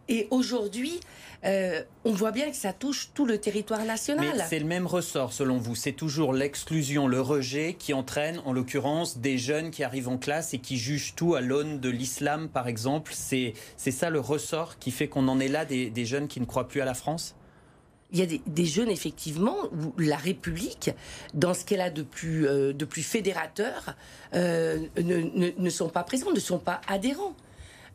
et 0.09 0.27
aujourd'hui, 0.31 0.99
euh, 1.45 1.81
on 2.05 2.11
voit 2.11 2.31
bien 2.31 2.49
que 2.49 2.55
ça 2.55 2.73
touche 2.73 3.09
tout 3.13 3.25
le 3.25 3.37
territoire 3.37 3.83
national. 3.85 4.33
Mais 4.37 4.43
c'est 4.47 4.59
le 4.59 4.65
même 4.65 4.87
ressort 4.87 5.33
selon 5.33 5.57
vous. 5.57 5.75
C'est 5.75 5.93
toujours 5.93 6.33
l'exclusion, 6.33 7.07
le 7.07 7.21
rejet 7.21 7.75
qui 7.77 7.93
entraîne, 7.93 8.41
en 8.45 8.53
l'occurrence, 8.53 9.17
des 9.17 9.37
jeunes 9.37 9.71
qui 9.71 9.83
arrivent 9.83 10.09
en 10.09 10.17
classe 10.17 10.53
et 10.53 10.59
qui 10.59 10.77
jugent 10.77 11.15
tout 11.15 11.35
à 11.35 11.41
l'aune 11.41 11.79
de 11.79 11.89
l'islam, 11.89 12.49
par 12.49 12.67
exemple. 12.67 13.13
C'est 13.15 13.53
ça 13.77 14.09
le 14.09 14.19
ressort 14.19 14.77
qui 14.77 14.91
fait 14.91 15.07
qu'on 15.07 15.27
en 15.27 15.39
est 15.39 15.47
là 15.47 15.65
des, 15.65 16.05
jeunes 16.05 16.27
qui 16.27 16.39
ne 16.39 16.45
croient 16.45 16.67
plus 16.67 16.81
à 16.81 16.85
la 16.85 16.93
France? 16.93 17.35
Il 18.11 18.19
y 18.19 18.21
a 18.21 18.39
des, 18.45 18.65
jeunes, 18.65 18.89
effectivement, 18.89 19.55
où 19.71 19.99
la 19.99 20.17
République, 20.17 20.91
dans 21.33 21.55
ce 21.55 21.65
qu'elle 21.65 21.81
a 21.81 21.89
de 21.89 22.03
plus, 22.03 22.45
euh, 22.45 22.71
de 22.71 22.85
plus 22.85 23.01
fédérateur, 23.01 23.95
euh, 24.35 24.77
ne, 24.97 25.51
ne, 25.57 25.69
sont 25.69 25.89
pas 25.89 26.03
présents, 26.03 26.31
ne 26.31 26.39
sont 26.39 26.59
pas 26.59 26.79
adhérents. 26.87 27.33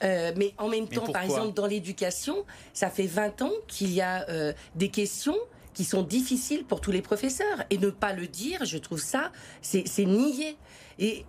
Euh, 0.05 0.33
mais 0.37 0.55
en 0.59 0.69
même 0.69 0.89
temps, 0.89 1.07
par 1.07 1.23
exemple, 1.23 1.55
dans 1.55 1.67
l'éducation, 1.67 2.45
ça 2.73 2.91
fait 2.91 3.07
20 3.07 3.43
ans 3.43 3.53
qu'il 3.67 3.93
y 3.93 4.01
a 4.01 4.29
euh, 4.29 4.53
des 4.75 4.89
questions 4.89 5.37
qui 5.75 5.85
sont 5.85 6.03
difficiles 6.03 6.65
pour 6.65 6.81
tous 6.81 6.91
les 6.91 7.03
professeurs. 7.03 7.65
Et 7.71 7.79
ne 7.79 7.91
pas 7.91 8.13
le 8.13 8.27
dire, 8.27 8.65
je 8.65 8.79
trouve 8.79 9.01
ça, 9.01 9.31
c'est 9.63 9.85
nier. 10.05 10.57
Et 10.99 11.25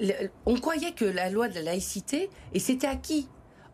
on 0.45 0.55
croyait 0.55 0.93
que 0.93 1.05
la 1.05 1.29
loi 1.29 1.47
de 1.47 1.55
la 1.55 1.61
laïcité, 1.61 2.29
et 2.53 2.59
c'était 2.59 2.87
acquis. 2.87 3.27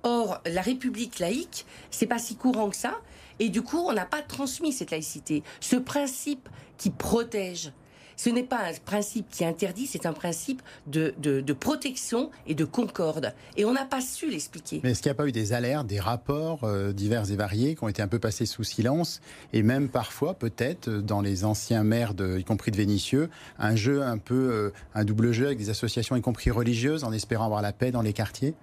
Or, 0.04 0.42
la 0.46 0.62
République 0.62 1.20
laïque, 1.20 1.66
c'est 1.90 2.06
pas 2.06 2.20
si 2.20 2.36
courant 2.36 2.70
que 2.70 2.76
ça. 2.76 3.00
Et 3.40 3.50
du 3.50 3.62
coup, 3.62 3.80
on 3.80 3.94
n'a 3.94 4.06
pas 4.06 4.22
transmis 4.22 4.72
cette 4.72 4.92
laïcité. 4.92 5.44
Ce 5.60 5.76
principe 5.76 6.48
qui 6.78 6.90
protège, 6.90 7.72
ce 8.16 8.30
n'est 8.30 8.44
pas 8.44 8.60
un 8.60 8.74
principe 8.86 9.30
qui 9.30 9.46
interdit, 9.46 9.88
c'est 9.88 10.06
un 10.06 10.14
principe 10.14 10.62
de, 10.88 11.14
de, 11.20 11.54
protection 11.54 12.32
et 12.48 12.56
de 12.56 12.66
concorde. 12.66 13.34
Et 13.58 13.66
on 13.66 13.74
n'a 13.74 13.86
pas 13.86 14.02
su 14.02 14.30
l'expliquer. 14.30 14.82
Mais 14.84 14.92
est-ce 14.92 15.02
qu'il 15.02 15.10
n'y 15.10 15.16
a 15.16 15.18
pas 15.18 15.28
eu 15.28 15.32
des 15.32 15.54
alertes, 15.54 15.88
des 15.88 16.00
rapports 16.00 16.64
euh, 16.64 16.92
divers 16.92 17.32
et 17.32 17.36
variés 17.36 17.76
qui 17.76 17.84
ont 17.84 17.88
été 17.88 18.02
un 18.02 18.08
peu 18.08 18.20
passés 18.20 18.46
sous 18.46 18.64
silence 18.64 19.22
Et 19.54 19.64
même 19.64 19.90
parfois, 19.90 20.34
peut-être, 20.34 20.90
dans 20.90 21.22
les 21.22 21.46
anciens 21.46 21.84
maires, 21.84 22.14
y 22.38 22.44
compris 22.44 22.72
de 22.72 22.78
Vénissieux, 22.78 23.30
un 23.58 23.76
jeu 23.76 24.04
un 24.04 24.18
peu, 24.18 24.36
euh, 24.36 24.74
un 24.94 25.06
double 25.06 25.32
jeu 25.32 25.48
avec 25.48 25.58
des 25.58 25.70
associations, 25.70 26.16
y 26.16 26.22
compris 26.22 26.52
religieuses, 26.52 27.04
en 27.04 27.12
espérant 27.12 27.46
avoir 27.46 27.62
la 27.62 27.74
paix 27.74 27.92
dans 27.92 28.02
les 28.02 28.14
quartiers? 28.14 28.54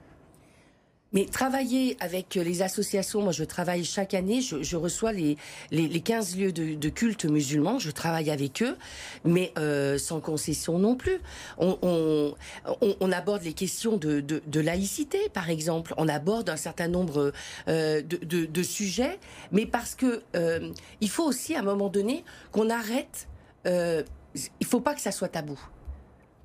Mais 1.12 1.27
travailler 1.27 1.96
avec 2.01 2.35
les 2.35 2.62
associations, 2.62 3.22
moi 3.22 3.33
je 3.33 3.44
travaille 3.44 3.85
chaque 3.85 4.14
année, 4.14 4.40
je, 4.40 4.77
reçois 4.77 5.12
les, 5.12 5.37
les, 5.70 6.01
15 6.01 6.37
lieux 6.37 6.53
de, 6.53 6.88
culte 6.88 7.25
musulmans, 7.25 7.79
je 7.79 7.90
travaille 7.90 8.31
avec 8.31 8.62
eux, 8.62 8.77
mais 9.25 9.53
euh, 9.59 9.98
sans 9.98 10.20
concession 10.20 10.79
non 10.79 10.96
plus. 10.96 11.20
On, 11.59 12.35
aborde 13.12 13.42
les 13.42 13.53
questions 13.53 13.96
de, 13.96 14.61
laïcité, 14.61 15.29
par 15.33 15.51
exemple, 15.51 15.94
on 15.96 16.09
aborde 16.09 16.48
un 16.48 16.57
certain 16.57 16.88
nombre 16.88 17.33
euh, 17.68 18.03
de, 18.03 18.62
sujets, 18.62 19.18
mais 19.51 19.66
parce 19.66 19.94
que 19.94 20.22
euh, 20.37 20.70
il 21.01 21.11
faut 21.11 21.25
aussi 21.25 21.55
à 21.55 21.61
un 21.61 21.62
moment 21.62 21.88
donné 21.88 22.25
qu'on 22.53 22.70
arrête, 22.70 23.29
il 23.64 23.70
ne 24.61 24.66
faut 24.66 24.81
pas 24.81 24.94
que 24.94 25.01
ça 25.01 25.12
soit 25.12 25.29
tabou. 25.29 25.59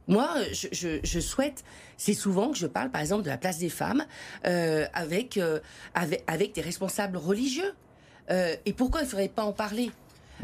Moi, 0.07 0.29
je, 0.53 1.19
souhaite, 1.19 1.63
c'est 1.97 2.13
souvent 2.13 2.51
que 2.51 2.57
je 2.57 2.67
parle, 2.67 2.89
par 2.89 3.01
exemple, 3.01 3.23
de 3.23 3.29
la 3.29 3.37
place 3.37 3.57
des 3.57 3.69
femmes 3.69 4.05
euh, 4.45 4.85
avec, 4.93 5.37
euh, 5.37 5.59
avec, 5.93 6.23
avec 6.27 6.53
des 6.53 6.61
responsables 6.61 7.17
religieux. 7.17 7.73
Euh, 8.29 8.55
et 8.65 8.73
pourquoi 8.73 9.01
il 9.01 9.03
ne 9.03 9.09
faudrait 9.09 9.27
pas 9.27 9.43
en 9.43 9.53
parler? 9.53 9.91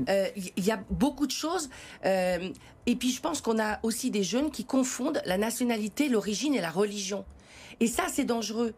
Il 0.08 0.65
y 0.65 0.71
a 0.71 0.84
beaucoup 0.89 1.28
de 1.28 1.32
choses. 1.32 1.69
et 2.04 2.95
puis, 2.97 3.12
je 3.12 3.21
pense 3.21 3.41
qu'on 3.41 3.60
a 3.60 3.80
aussi 3.84 4.10
des 4.10 4.23
jeunes 4.23 4.49
qui 4.49 4.65
confondent 4.65 5.21
la 5.26 5.38
nationalité, 5.38 6.10
l'origine 6.10 6.56
et 6.56 6.62
la 6.62 6.71
religion. 6.71 7.26
Et 7.80 7.88
ça, 7.88 8.06
c'est 8.12 8.26
dangereux. 8.26 8.73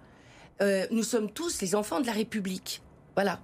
nous 0.91 1.03
sommes 1.03 1.31
tous 1.31 1.61
les 1.61 1.73
enfants 1.73 2.01
de 2.01 2.05
la 2.05 2.11
République. 2.11 2.81
Voilà 3.15 3.39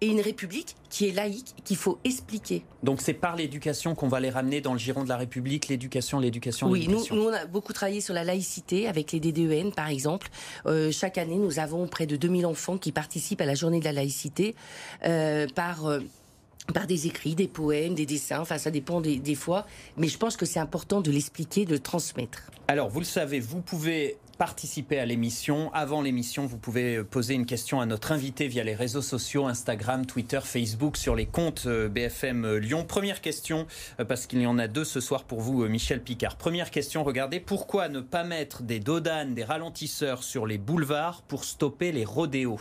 et 0.00 0.06
une 0.06 0.20
République 0.20 0.76
qui 0.90 1.08
est 1.08 1.12
laïque, 1.12 1.54
qu'il 1.64 1.76
faut 1.76 1.98
expliquer. 2.04 2.62
Donc 2.82 3.00
c'est 3.00 3.14
par 3.14 3.36
l'éducation 3.36 3.94
qu'on 3.94 4.08
va 4.08 4.20
les 4.20 4.30
ramener 4.30 4.60
dans 4.60 4.72
le 4.72 4.78
giron 4.78 5.04
de 5.04 5.08
la 5.08 5.16
République, 5.16 5.68
l'éducation, 5.68 6.18
l'éducation, 6.18 6.68
Oui, 6.68 6.88
nous, 6.88 7.04
nous, 7.10 7.28
on 7.28 7.32
a 7.32 7.46
beaucoup 7.46 7.72
travaillé 7.72 8.00
sur 8.00 8.14
la 8.14 8.24
laïcité 8.24 8.88
avec 8.88 9.12
les 9.12 9.20
DDEN 9.20 9.72
par 9.72 9.88
exemple. 9.88 10.28
Euh, 10.66 10.90
chaque 10.92 11.18
année, 11.18 11.36
nous 11.36 11.58
avons 11.58 11.86
près 11.86 12.06
de 12.06 12.16
2000 12.16 12.46
enfants 12.46 12.78
qui 12.78 12.92
participent 12.92 13.40
à 13.40 13.46
la 13.46 13.54
journée 13.54 13.80
de 13.80 13.84
la 13.84 13.92
laïcité 13.92 14.54
euh, 15.04 15.46
par... 15.54 15.86
Euh, 15.86 16.00
par 16.74 16.86
des 16.86 17.06
écrits, 17.06 17.34
des 17.34 17.48
poèmes, 17.48 17.94
des 17.94 18.06
dessins, 18.06 18.40
enfin 18.40 18.58
ça 18.58 18.70
dépend 18.70 19.00
des, 19.00 19.18
des 19.18 19.34
fois, 19.34 19.66
mais 19.96 20.08
je 20.08 20.18
pense 20.18 20.36
que 20.36 20.46
c'est 20.46 20.60
important 20.60 21.00
de 21.00 21.10
l'expliquer, 21.10 21.64
de 21.64 21.72
le 21.72 21.78
transmettre. 21.78 22.50
Alors 22.68 22.88
vous 22.88 23.00
le 23.00 23.06
savez, 23.06 23.40
vous 23.40 23.62
pouvez 23.62 24.18
participer 24.38 24.98
à 25.00 25.04
l'émission. 25.04 25.70
Avant 25.74 26.00
l'émission, 26.00 26.46
vous 26.46 26.56
pouvez 26.56 27.02
poser 27.02 27.34
une 27.34 27.44
question 27.44 27.80
à 27.80 27.86
notre 27.86 28.12
invité 28.12 28.46
via 28.46 28.62
les 28.64 28.74
réseaux 28.74 29.02
sociaux, 29.02 29.46
Instagram, 29.46 30.06
Twitter, 30.06 30.40
Facebook, 30.42 30.96
sur 30.96 31.16
les 31.16 31.26
comptes 31.26 31.64
euh, 31.66 31.88
BFM 31.88 32.44
euh, 32.44 32.58
Lyon. 32.58 32.84
Première 32.86 33.20
question, 33.20 33.66
euh, 33.98 34.04
parce 34.04 34.26
qu'il 34.26 34.40
y 34.40 34.46
en 34.46 34.58
a 34.58 34.68
deux 34.68 34.84
ce 34.84 35.00
soir 35.00 35.24
pour 35.24 35.40
vous, 35.40 35.66
Michel 35.66 36.00
Picard. 36.00 36.36
Première 36.36 36.70
question, 36.70 37.02
regardez, 37.02 37.40
pourquoi 37.40 37.88
ne 37.88 38.00
pas 38.00 38.22
mettre 38.22 38.62
des 38.62 38.78
dodanes, 38.78 39.34
des 39.34 39.44
ralentisseurs 39.44 40.22
sur 40.22 40.46
les 40.46 40.58
boulevards 40.58 41.22
pour 41.22 41.44
stopper 41.44 41.90
les 41.90 42.04
rodéos? 42.04 42.60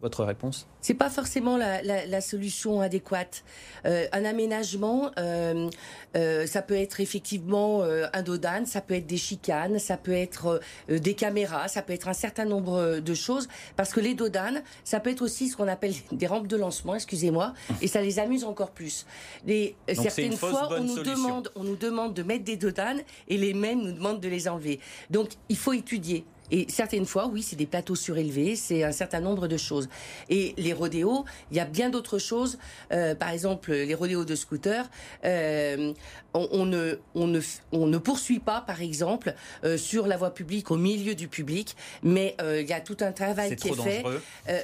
Votre 0.00 0.24
réponse? 0.24 0.68
C'est 0.80 0.94
pas 0.94 1.10
forcément 1.10 1.56
la, 1.56 2.20
solution 2.20 2.80
adéquate. 2.80 3.42
Euh, 3.84 4.06
un 4.12 4.24
aménagement, 4.24 5.10
euh, 5.18 5.68
euh, 6.16 6.46
ça 6.46 6.62
peut 6.62 6.76
être 6.76 7.00
effectivement 7.00 7.82
un 7.82 8.22
dodane, 8.22 8.64
ça 8.64 8.80
peut 8.80 8.94
être 8.94 9.06
des 9.06 9.16
chicanes, 9.16 9.80
ça 9.80 9.96
peut 9.96 10.12
être 10.12 10.60
des 10.88 11.14
caméras, 11.14 11.66
ça 11.66 11.82
peut 11.82 11.92
être 11.92 12.06
un 12.06 12.12
certain 12.12 12.44
nombre 12.44 13.00
de 13.00 13.14
choses. 13.14 13.48
Parce 13.76 13.92
que 13.92 13.98
les 13.98 14.14
dodanes, 14.14 14.62
ça 14.84 15.00
peut 15.00 15.10
être 15.10 15.22
aussi 15.22 15.48
ce 15.48 15.56
qu'on 15.56 15.68
appelle 15.68 15.94
des 16.12 16.28
rampes 16.28 16.46
de 16.46 16.56
lancement, 16.56 16.94
excusez-moi, 16.94 17.52
et 17.82 17.88
ça 17.88 18.00
les 18.00 18.20
amuse 18.20 18.44
encore 18.44 18.70
plus. 18.70 19.04
Les, 19.46 19.74
certaines 19.92 20.36
fois, 20.36 20.68
on 20.78 20.84
nous 20.84 21.02
demande, 21.02 21.50
on 21.56 21.64
nous 21.64 21.76
demande 21.76 22.14
de 22.14 22.22
mettre 22.22 22.44
des 22.44 22.56
dodanes 22.56 23.00
et 23.26 23.36
les 23.36 23.52
mêmes 23.52 23.82
nous 23.82 23.92
demandent 23.92 24.20
de 24.20 24.28
les 24.28 24.48
enlever. 24.48 24.78
Donc, 25.10 25.30
il 25.48 25.56
faut 25.56 25.72
étudier. 25.72 26.24
Et 26.50 26.66
certaines 26.68 27.06
fois, 27.06 27.26
oui, 27.26 27.42
c'est 27.42 27.56
des 27.56 27.66
plateaux 27.66 27.94
surélevés, 27.94 28.56
c'est 28.56 28.84
un 28.84 28.92
certain 28.92 29.20
nombre 29.20 29.48
de 29.48 29.56
choses. 29.56 29.88
Et 30.28 30.54
les 30.56 30.72
rodéos, 30.72 31.24
il 31.50 31.56
y 31.56 31.60
a 31.60 31.64
bien 31.64 31.90
d'autres 31.90 32.18
choses. 32.18 32.58
Euh, 32.92 33.14
par 33.14 33.30
exemple, 33.30 33.72
les 33.72 33.94
rodéos 33.94 34.24
de 34.24 34.34
scooters, 34.34 34.88
euh, 35.24 35.92
on, 36.34 36.66
ne, 36.66 36.98
on, 37.14 37.26
ne, 37.26 37.40
on 37.72 37.86
ne 37.86 37.98
poursuit 37.98 38.38
pas, 38.38 38.60
par 38.60 38.82
exemple, 38.82 39.34
euh, 39.64 39.76
sur 39.76 40.06
la 40.06 40.16
voie 40.16 40.32
publique, 40.32 40.70
au 40.70 40.76
milieu 40.76 41.14
du 41.14 41.28
public, 41.28 41.76
mais 42.02 42.36
il 42.42 42.66
y 42.66 42.72
a 42.72 42.80
tout 42.80 42.96
un 43.00 43.12
travail 43.12 43.56
qui 43.56 43.68
est 43.68 43.74
fait. 43.74 44.04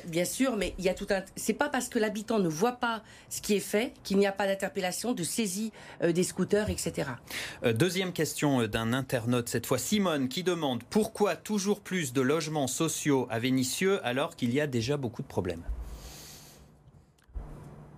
bien 0.07 0.25
sûr, 0.25 0.57
mais 0.57 0.75
il 0.79 0.85
y 0.85 0.89
a 0.89 0.95
tout 0.95 1.07
un. 1.11 1.23
C'est 1.37 1.53
pas 1.55 1.69
parce 1.69 1.89
que 1.89 1.99
l'habitant 1.99 2.39
ne 2.39 2.49
voit 2.49 2.73
pas 2.73 3.03
ce 3.29 3.41
qui 3.41 3.55
est 3.55 3.61
fait 3.61 3.93
qu'il 4.03 4.19
n'y 4.19 4.27
a 4.27 4.33
pas 4.33 4.47
d'interpellation, 4.47 5.13
de 5.13 5.23
saisie 5.23 5.73
des 6.03 6.23
scooters, 6.23 6.71
etc. 6.71 7.09
deuxième 7.75 8.13
question 8.13 8.67
d'un 8.67 8.93
internaute 8.93 9.49
cette 9.49 9.67
fois, 9.67 9.79
Simone, 9.79 10.29
qui 10.29 10.43
demande 10.43 10.83
pourquoi 10.85 11.37
toujours 11.37 11.74
plus 11.81 12.13
de 12.13 12.21
logements 12.21 12.67
sociaux 12.67 13.27
à 13.31 13.39
Vénissieux 13.39 14.05
alors 14.07 14.37
qu'il 14.37 14.53
y 14.53 14.61
a 14.61 14.67
déjà 14.67 14.97
beaucoup 14.97 15.23
de 15.23 15.29
problèmes 15.29 15.63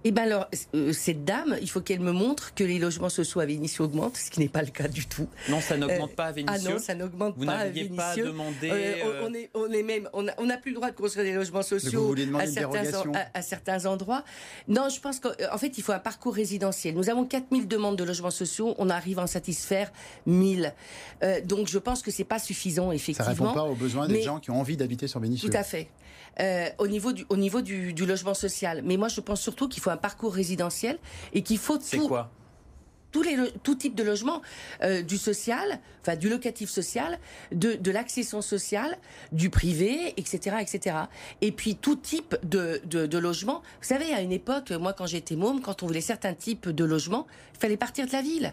eh 0.08 0.12
bien 0.12 0.22
alors, 0.22 0.48
euh, 0.76 0.92
cette 0.92 1.24
dame, 1.24 1.56
il 1.60 1.68
faut 1.68 1.80
qu'elle 1.80 1.98
me 1.98 2.12
montre 2.12 2.54
que 2.54 2.62
les 2.62 2.78
logements 2.78 3.08
sociaux 3.08 3.40
à 3.40 3.46
Vénissieux 3.46 3.82
augmentent, 3.82 4.16
ce 4.16 4.30
qui 4.30 4.38
n'est 4.38 4.48
pas 4.48 4.62
le 4.62 4.70
cas 4.70 4.86
du 4.86 5.04
tout. 5.04 5.26
Non, 5.48 5.60
ça 5.60 5.76
n'augmente 5.76 6.14
pas 6.14 6.26
à 6.26 6.32
Vénissieux. 6.32 6.68
Ah 6.68 6.74
non, 6.74 6.78
ça 6.78 6.94
n'augmente 6.94 7.44
pas 7.44 7.54
à 7.54 7.64
Vénissieux. 7.64 7.88
Vous 7.88 7.96
n'aviez 7.96 8.22
pas 8.22 8.28
demandé... 8.28 8.70
Euh, 8.70 9.26
on, 9.26 9.34
est, 9.34 9.50
on 9.54 9.68
est 9.72 9.82
même, 9.82 10.08
on 10.12 10.22
n'a 10.22 10.56
plus 10.58 10.70
le 10.70 10.76
droit 10.76 10.92
de 10.92 10.94
construire 10.94 11.26
des 11.26 11.34
logements 11.34 11.62
sociaux 11.62 12.14
à 12.38 12.46
certains, 12.46 13.12
à, 13.34 13.42
certains, 13.42 13.86
endroits. 13.86 14.22
Non, 14.68 14.88
je 14.88 15.00
pense 15.00 15.18
qu'en 15.18 15.58
fait, 15.58 15.76
il 15.76 15.82
faut 15.82 15.90
un 15.90 15.98
parcours 15.98 16.36
résidentiel. 16.36 16.94
Nous 16.94 17.10
avons 17.10 17.24
4000 17.24 17.66
demandes 17.66 17.96
de 17.96 18.04
logements 18.04 18.30
sociaux, 18.30 18.76
on 18.78 18.88
arrive 18.90 19.18
à 19.18 19.22
en 19.22 19.26
satisfaire 19.26 19.90
1000. 20.26 20.72
Euh, 21.24 21.40
donc 21.40 21.66
je 21.66 21.78
pense 21.78 22.02
que 22.02 22.12
c'est 22.12 22.22
pas 22.22 22.38
suffisant, 22.38 22.92
effectivement. 22.92 23.24
Ça 23.24 23.30
répond 23.32 23.52
pas 23.52 23.64
aux 23.64 23.74
besoins 23.74 24.06
des 24.06 24.22
gens 24.22 24.38
qui 24.38 24.52
ont 24.52 24.60
envie 24.60 24.76
d'habiter 24.76 25.08
sur 25.08 25.18
Vénissieux. 25.18 25.50
Tout 25.50 25.56
à 25.56 25.64
fait. 25.64 25.88
Euh, 26.40 26.68
au 26.79 26.87
niveau, 26.87 27.12
du, 27.12 27.24
au 27.31 27.37
niveau 27.37 27.62
du, 27.62 27.94
du, 27.94 28.05
logement 28.05 28.35
social. 28.35 28.83
Mais 28.85 28.98
moi, 28.98 29.09
je 29.09 29.20
pense 29.22 29.40
surtout 29.40 29.68
qu'il 29.68 29.83
faut 29.83 29.90
un 29.90 29.96
parcours 29.96 30.35
résidentiel 30.35 30.98
et 31.33 31.42
qu'il 31.42 31.57
faut 31.59 31.79
C'est 31.81 31.98
quoi 31.98 32.31
tous 33.12 33.22
les, 33.22 33.50
tout 33.62 33.74
type 33.76 33.94
de 33.94 34.02
logement, 34.02 34.42
euh, 34.83 35.00
du 35.00 35.16
social, 35.16 35.81
enfin 36.02 36.16
du 36.16 36.29
locatif 36.29 36.68
social, 36.68 37.18
de, 37.50 37.72
de 37.72 37.90
l'accession 37.90 38.42
sociale, 38.42 38.98
du 39.33 39.48
privé, 39.48 40.12
etc., 40.18 40.57
etc. 40.61 40.96
Et 41.40 41.50
puis 41.50 41.76
tout 41.76 41.96
type 41.96 42.37
de, 42.42 42.83
de, 42.85 43.07
de 43.07 43.18
logement. 43.18 43.62
Vous 43.81 43.88
savez, 43.88 44.12
à 44.12 44.20
une 44.20 44.33
époque, 44.33 44.70
moi 44.72 44.92
quand 44.92 45.07
j'étais 45.07 45.37
môme, 45.37 45.62
quand 45.62 45.83
on 45.83 45.87
voulait 45.87 46.02
certains 46.02 46.35
types 46.35 46.68
de 46.68 46.85
logements, 46.85 47.26
il 47.55 47.61
fallait 47.61 47.79
partir 47.79 48.07
de 48.07 48.12
la 48.12 48.20
ville 48.20 48.52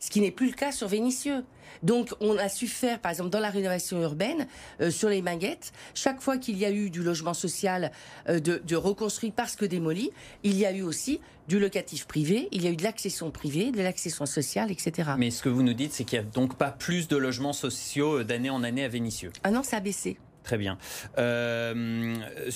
ce 0.00 0.10
qui 0.10 0.20
n'est 0.20 0.30
plus 0.30 0.48
le 0.48 0.54
cas 0.54 0.72
sur 0.72 0.88
Vénissieux. 0.88 1.44
Donc 1.82 2.14
on 2.20 2.36
a 2.38 2.48
su 2.48 2.66
faire, 2.68 3.00
par 3.00 3.10
exemple, 3.10 3.30
dans 3.30 3.40
la 3.40 3.50
rénovation 3.50 4.00
urbaine, 4.02 4.46
euh, 4.80 4.90
sur 4.90 5.08
les 5.08 5.22
maguettes, 5.22 5.72
chaque 5.94 6.20
fois 6.20 6.38
qu'il 6.38 6.56
y 6.56 6.64
a 6.64 6.70
eu 6.70 6.90
du 6.90 7.02
logement 7.02 7.34
social 7.34 7.92
euh, 8.28 8.40
de, 8.40 8.76
reconstruit 8.76 9.30
parce 9.30 9.56
que 9.56 9.64
démoli, 9.64 10.10
il 10.42 10.56
y 10.56 10.66
a 10.66 10.72
eu 10.72 10.82
aussi 10.82 11.20
du 11.48 11.58
locatif 11.58 12.06
privé, 12.06 12.48
il 12.52 12.62
y 12.62 12.66
a 12.66 12.70
eu 12.70 12.76
de 12.76 12.82
l'accession 12.82 13.30
privée, 13.30 13.70
de 13.70 13.80
l'accession 13.80 14.26
sociale, 14.26 14.70
etc. 14.70 15.10
Mais 15.16 15.30
ce 15.30 15.42
que 15.42 15.48
vous 15.48 15.62
nous 15.62 15.74
dites, 15.74 15.92
c'est 15.92 16.04
qu'il 16.04 16.18
n'y 16.20 16.26
a 16.26 16.28
donc 16.28 16.56
pas 16.56 16.70
plus 16.70 17.08
de 17.08 17.16
logements 17.16 17.52
sociaux 17.52 18.20
euh, 18.20 18.24
d'année 18.24 18.50
en 18.50 18.62
année 18.62 18.84
à 18.84 18.88
Vénissieux. 18.88 19.32
Ah 19.44 19.50
non, 19.50 19.62
ça 19.62 19.78
a 19.78 19.80
baissé. 19.80 20.18
Très 20.46 20.58
bien. 20.58 20.78
Euh, 21.18 21.74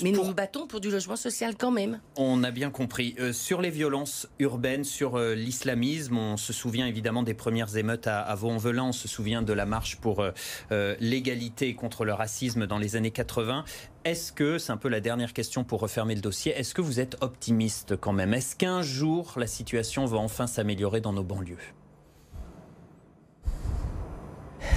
Mais 0.01 0.11
nous 0.11 0.25
nous 0.25 0.33
battons 0.33 0.65
pour 0.65 0.79
du 0.79 0.89
logement 0.89 1.17
social 1.17 1.55
quand 1.57 1.71
même. 1.71 1.99
On 2.15 2.41
a 2.41 2.49
bien 2.49 2.69
compris. 2.69 3.15
Euh, 3.19 3.33
sur 3.33 3.59
les 3.59 3.69
violences 3.69 4.29
urbaines, 4.39 4.85
sur 4.85 5.17
euh, 5.17 5.35
l'islamisme, 5.35 6.17
on 6.17 6.37
se 6.37 6.53
souvient 6.53 6.87
évidemment 6.87 7.21
des 7.21 7.33
premières 7.33 7.75
émeutes 7.75 8.07
à, 8.07 8.21
à 8.21 8.33
Vaux-en-Velin, 8.33 8.85
on 8.85 8.91
se 8.93 9.09
souvient 9.09 9.41
de 9.41 9.51
la 9.51 9.65
marche 9.65 9.97
pour 9.97 10.23
l'égalité 11.01 11.75
contre 11.75 12.05
le 12.05 12.13
racisme 12.13 12.65
dans 12.65 12.77
les 12.77 12.95
années 12.95 13.11
80. 13.11 13.65
Est-ce 14.05 14.31
que, 14.31 14.57
c'est 14.57 14.71
un 14.71 14.77
peu 14.77 14.87
la 14.87 15.01
dernière 15.01 15.33
question 15.33 15.65
pour 15.65 15.81
refermer 15.81 16.15
le 16.15 16.21
dossier, 16.21 16.53
est-ce 16.53 16.73
que 16.73 16.81
vous 16.81 17.01
êtes 17.01 17.17
optimiste 17.19 17.97
quand 17.97 18.13
même? 18.13 18.33
Est-ce 18.33 18.55
qu'un 18.55 18.81
jour 18.81 19.33
la 19.35 19.47
situation 19.47 20.05
va 20.05 20.17
enfin 20.17 20.47
s'améliorer 20.47 21.01
dans 21.01 21.11
nos 21.11 21.23
banlieues? 21.23 21.73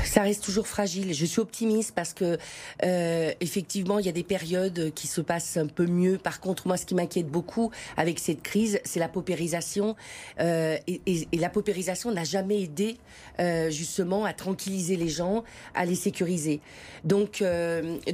Ça 0.04 0.22
reste 0.22 0.42
toujours 0.42 0.66
fragile. 0.66 1.12
Je 1.14 1.24
suis 1.24 1.40
optimiste 1.40 1.92
parce 1.94 2.12
que 2.12 2.38
euh, 2.84 3.32
effectivement, 3.40 3.98
il 3.98 4.06
y 4.06 4.08
a 4.08 4.12
des 4.12 4.22
périodes 4.22 4.92
qui 4.94 5.06
se 5.06 5.20
passent 5.20 5.56
un 5.56 5.66
peu 5.66 5.86
mieux. 5.86 6.18
Par 6.18 6.40
contre, 6.40 6.66
moi, 6.66 6.76
ce 6.76 6.86
qui 6.86 6.94
m'inquiète 6.94 7.28
beaucoup 7.28 7.70
avec 7.96 8.18
cette 8.18 8.42
crise, 8.42 8.80
c'est 8.84 9.00
la 9.00 9.08
paupérisation. 9.08 9.96
Euh, 10.40 10.76
et, 10.86 11.26
la 11.32 11.50
paupérisation 11.50 12.10
n'a 12.10 12.24
jamais 12.24 12.62
aidé 12.62 12.96
euh, 13.38 13.70
justement 13.70 14.24
à 14.24 14.32
tranquilliser 14.32 14.96
les 14.96 15.08
gens, 15.08 15.44
à 15.74 15.84
les 15.84 15.94
sécuriser. 15.94 16.60
Donc, 17.04 17.42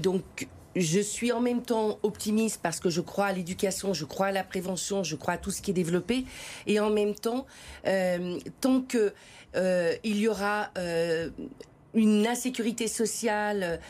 donc 0.01 0.49
je 0.77 1.01
suis 1.01 1.33
en 1.33 1.41
même 1.41 1.63
temps 1.63 1.99
optimiste 2.03 2.61
parce 2.63 2.81
que 2.81 2.91
je 2.91 3.01
crois 3.01 3.27
à 3.27 3.33
l'éducation, 3.33 3.93
je 3.93 4.05
crois 4.05 4.27
à 4.27 4.33
la 4.33 4.45
prévention, 4.45 5.03
je 5.03 5.17
crois 5.17 5.35
à 5.35 5.39
tout 5.39 5.51
ce 5.51 5.63
qui 5.63 5.71
est 5.71 5.75
développé. 5.75 6.25
Et 6.67 6.81
en 6.81 6.91
même 6.91 7.15
temps, 7.15 7.47
euh, 7.87 8.39
tant 8.61 8.81
que 8.81 9.13
euh, 9.57 9.95
il 10.05 10.19
y 10.19 10.29
aura 10.29 10.71
euh, 10.79 11.31
une 11.95 12.27
insécurité 12.27 12.87
sociale, 12.87 13.81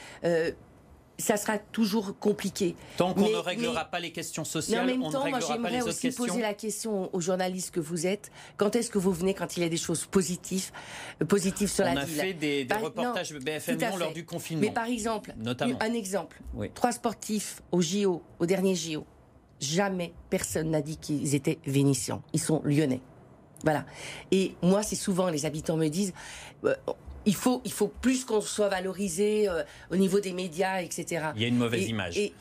ça 1.20 1.36
sera 1.36 1.58
toujours 1.58 2.18
compliqué. 2.18 2.74
Tant 2.96 3.14
qu'on 3.14 3.28
ne 3.28 3.34
réglera 3.36 3.84
mais- 3.84 3.90
pas 3.90 4.00
les 4.00 4.12
questions 4.12 4.42
Mais 4.42 4.48
en 4.48 4.50
sociales, 4.50 4.86
même 4.86 5.02
on 5.02 5.08
ne 5.08 5.12
temps, 5.12 5.28
moi 5.28 5.38
pas 5.38 5.46
j'aimerais 5.46 5.70
les 5.72 5.82
autres 5.82 5.90
aussi 5.90 6.10
poser 6.10 6.40
la 6.40 6.54
question 6.54 7.14
aux 7.14 7.20
journalistes 7.20 7.70
que 7.70 7.80
vous 7.80 8.06
êtes. 8.06 8.30
Quand 8.56 8.74
est-ce 8.76 8.90
que 8.90 8.98
vous 8.98 9.12
venez 9.12 9.34
quand 9.34 9.56
il 9.56 9.62
y 9.62 9.66
a 9.66 9.68
des 9.68 9.76
choses 9.76 10.06
positives, 10.06 10.70
euh, 11.22 11.24
positives 11.24 11.70
sur 11.70 11.84
On 11.84 11.94
la 11.94 12.00
a 12.00 12.04
ville 12.04 12.16
fait 12.20 12.32
des, 12.34 12.64
des 12.64 12.64
Par- 12.64 12.80
reportages 12.82 13.32
non, 13.32 13.40
BFM 13.40 13.78
Lyon 13.78 13.96
lors 13.96 14.08
fait. 14.08 14.14
du 14.14 14.24
confinement. 14.24 14.62
Mais 14.62 14.72
par 14.72 14.86
exemple, 14.86 15.34
Notamment. 15.38 15.76
un 15.80 15.92
exemple. 15.94 16.40
Oui. 16.54 16.70
Trois 16.74 16.92
sportifs 16.92 17.62
au 17.72 17.80
JO, 17.80 18.22
au 18.38 18.46
dernier 18.46 18.74
JO. 18.74 19.04
Jamais 19.60 20.14
personne 20.30 20.70
n'a 20.70 20.80
dit 20.80 20.96
qu'ils 20.96 21.34
étaient 21.34 21.58
vénitiens. 21.66 22.22
Ils 22.32 22.40
sont 22.40 22.62
lyonnais. 22.64 23.00
Voilà. 23.62 23.84
Et 24.30 24.54
moi, 24.62 24.82
c'est 24.82 24.96
souvent 24.96 25.28
les 25.28 25.44
habitants 25.44 25.76
me 25.76 25.88
disent. 25.88 26.14
euh, 26.64 26.74
il 27.26 27.34
faut, 27.34 27.60
il 27.64 27.72
faut 27.72 27.88
plus 27.88 28.24
qu'on 28.24 28.40
soit 28.40 28.68
valorisé 28.68 29.48
euh, 29.48 29.62
au 29.90 29.96
niveau 29.96 30.20
des 30.20 30.32
médias, 30.32 30.80
etc. 30.82 31.26
Il 31.36 31.42
y 31.42 31.44
a 31.44 31.48
une 31.48 31.56
mauvaise 31.58 31.82
Et- 31.84 31.88
image. 31.88 32.18
Et 32.18 32.32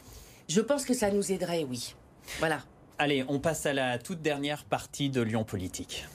je 0.48 0.62
pense 0.62 0.86
que 0.86 0.94
ça 0.94 1.12
nous 1.12 1.32
aiderait, 1.32 1.66
oui. 1.70 1.96
Voilà. 2.40 2.62
Allez, 2.98 3.24
on 3.28 3.40
passe 3.40 3.66
à 3.66 3.74
la 3.74 3.98
toute 3.98 4.22
dernière 4.22 4.66
partie 4.66 5.10
de 5.10 5.22
Lyon 5.22 5.44
Politique. 5.44 6.06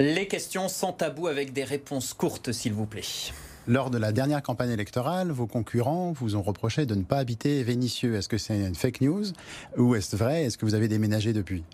Les 0.00 0.26
questions 0.26 0.68
sans 0.68 0.92
tabou 0.92 1.28
avec 1.28 1.52
des 1.52 1.64
réponses 1.64 2.14
courtes, 2.14 2.52
s'il 2.52 2.72
vous 2.72 2.86
plaît. 2.86 3.02
Lors 3.66 3.90
de 3.90 3.96
la 3.98 4.12
dernière 4.12 4.42
campagne 4.42 4.70
électorale, 4.70 5.30
vos 5.30 5.46
concurrents 5.46 6.12
vous 6.12 6.36
ont 6.36 6.42
reproché 6.42 6.84
de 6.84 6.94
ne 6.94 7.02
pas 7.02 7.16
habiter 7.18 7.62
Vénissieux. 7.62 8.14
Est-ce 8.14 8.28
que 8.28 8.36
c'est 8.38 8.60
une 8.60 8.74
fake 8.74 9.00
news 9.00 9.24
ou 9.78 9.94
est-ce 9.94 10.16
vrai? 10.16 10.44
Est-ce 10.44 10.58
que 10.58 10.66
vous 10.66 10.74
avez 10.74 10.86
déménagé 10.88 11.32
depuis? 11.32 11.64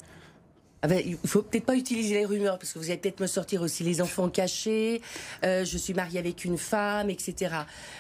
Ah 0.83 0.89
ben, 0.89 1.03
il 1.05 1.19
faut 1.29 1.43
peut-être 1.43 1.67
pas 1.67 1.77
utiliser 1.77 2.15
les 2.15 2.25
rumeurs 2.25 2.59
parce 2.59 2.73
que 2.73 2.79
vous 2.79 2.87
allez 2.87 2.97
peut-être 2.97 3.21
me 3.21 3.27
sortir 3.27 3.61
aussi 3.61 3.83
les 3.85 4.01
enfants 4.01 4.31
cachés. 4.31 5.03
euh, 5.45 5.63
je 5.65 5.77
suis 5.77 5.93
mariée 5.93 6.19
avec 6.19 6.45
une 6.47 6.57
femme, 6.57 7.11
etc. 7.11 7.55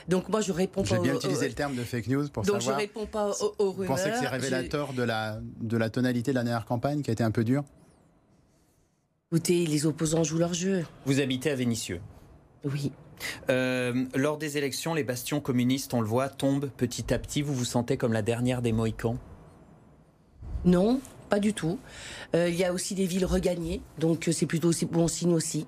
Donc 0.09 0.29
moi 0.31 0.41
je 0.41 0.51
réponds 0.53 0.83
J'ai 0.85 0.97
pas. 0.97 1.03
bien 1.03 1.13
aux- 1.15 1.19
utilisé 1.19 1.45
aux- 1.45 1.49
le 1.49 1.55
terme 1.55 1.75
de 1.77 1.83
fake 1.85 2.07
news 2.07 2.29
pour 2.29 2.43
donc 2.45 2.63
savoir. 2.63 2.79
je 2.79 2.83
réponds 2.87 3.05
pas 3.07 3.29
aux, 3.33 3.55
aux 3.59 3.67
Vous 3.67 3.73
rumeurs. 3.83 3.97
pensez 3.97 4.09
que 4.11 4.17
c'est 4.17 4.25
Je- 4.25 4.31
révélateur 4.31 4.93
de 4.95 5.03
la, 5.03 5.41
de 5.61 5.77
la 5.77 5.91
tonalité 5.91 6.31
de 6.31 6.37
la 6.37 6.45
dernière 6.45 6.65
campagne 6.65 7.03
qui 7.03 7.11
a 7.11 7.13
été 7.13 7.23
un 7.25 7.31
peu 7.33 7.45
dure? 7.45 7.65
Écoutez, 9.31 9.67
les 9.67 9.85
opposants 9.85 10.25
jouent 10.25 10.39
leur 10.39 10.55
jeu. 10.55 10.85
Vous 11.05 11.21
habitez 11.21 11.51
à 11.51 11.57
Vénissieux. 11.57 12.01
Oui. 12.65 12.93
Euh, 13.49 14.05
lors 14.15 14.39
des 14.39 14.59
élections, 14.59 14.95
les 14.95 15.05
bastions 15.05 15.41
communistes, 15.41 15.95
on 15.95 16.01
le 16.01 16.07
voit, 16.07 16.29
tombent 16.29 16.71
petit 16.77 17.13
à 17.13 17.19
petit. 17.19 17.43
Vous 17.43 17.55
vous 17.55 17.65
sentez 17.65 17.97
comme 17.97 18.13
la 18.13 18.23
dernière 18.23 18.63
des 18.63 18.73
Mohicans? 18.73 19.17
Non, 20.65 21.01
pas 21.29 21.39
du 21.39 21.55
tout. 21.55 21.79
Euh, 22.35 22.49
il 22.49 22.57
y 22.57 22.65
a 22.65 22.73
aussi 22.73 22.95
des 22.95 23.07
villes 23.07 23.25
regagnées, 23.25 23.81
donc 23.99 24.29
euh, 24.29 24.33
c'est 24.33 24.47
plutôt 24.47 24.69
aussi 24.69 24.87
bon 24.87 25.09
signe 25.09 25.33
aussi. 25.33 25.67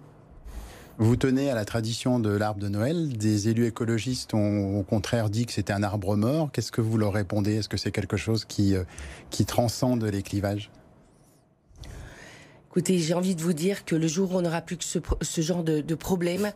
Vous 0.99 1.17
tenez 1.17 1.51
à 1.51 1.55
la 1.55 1.65
tradition 1.65 2.21
de 2.21 2.31
l'arbre 2.31 2.61
de 2.61 2.69
Noël. 2.69 3.17
Des 3.17 3.49
élus 3.49 3.67
écologistes 3.67 4.35
ont 4.35 4.79
au 4.79 4.83
contraire 4.83 5.31
dit 5.31 5.47
que 5.47 5.53
c'était 5.53 5.73
un 5.73 5.83
arbre 5.83 6.17
mort. 6.17 6.51
Qu'est-ce 6.53 6.71
que 6.71 6.83
vous 6.83 6.99
leur 6.99 7.15
répondez? 7.15 7.57
Est-ce 7.57 7.69
que 7.69 7.79
c'est 7.79 7.91
quelque 7.91 8.19
chose 8.19 8.45
qui, 8.45 8.75
qui 9.31 9.47
transcende 9.47 10.05
les 10.05 10.23
clivages? 10.23 10.71
Écoutez, 12.73 12.97
j'ai 13.01 13.13
envie 13.13 13.35
de 13.35 13.43
vous 13.43 13.53
dire 13.53 13.85
que 13.85 13.95
le 13.95 14.07
jour 14.07 14.33
où 14.33 14.39
on 14.39 14.41
n'aura 14.41 14.63
plus 14.63 14.79
que 14.79 14.85
ce, 14.85 15.41
genre 15.43 15.63
de, 15.63 15.83
de 15.83 15.95
problème 15.95 16.53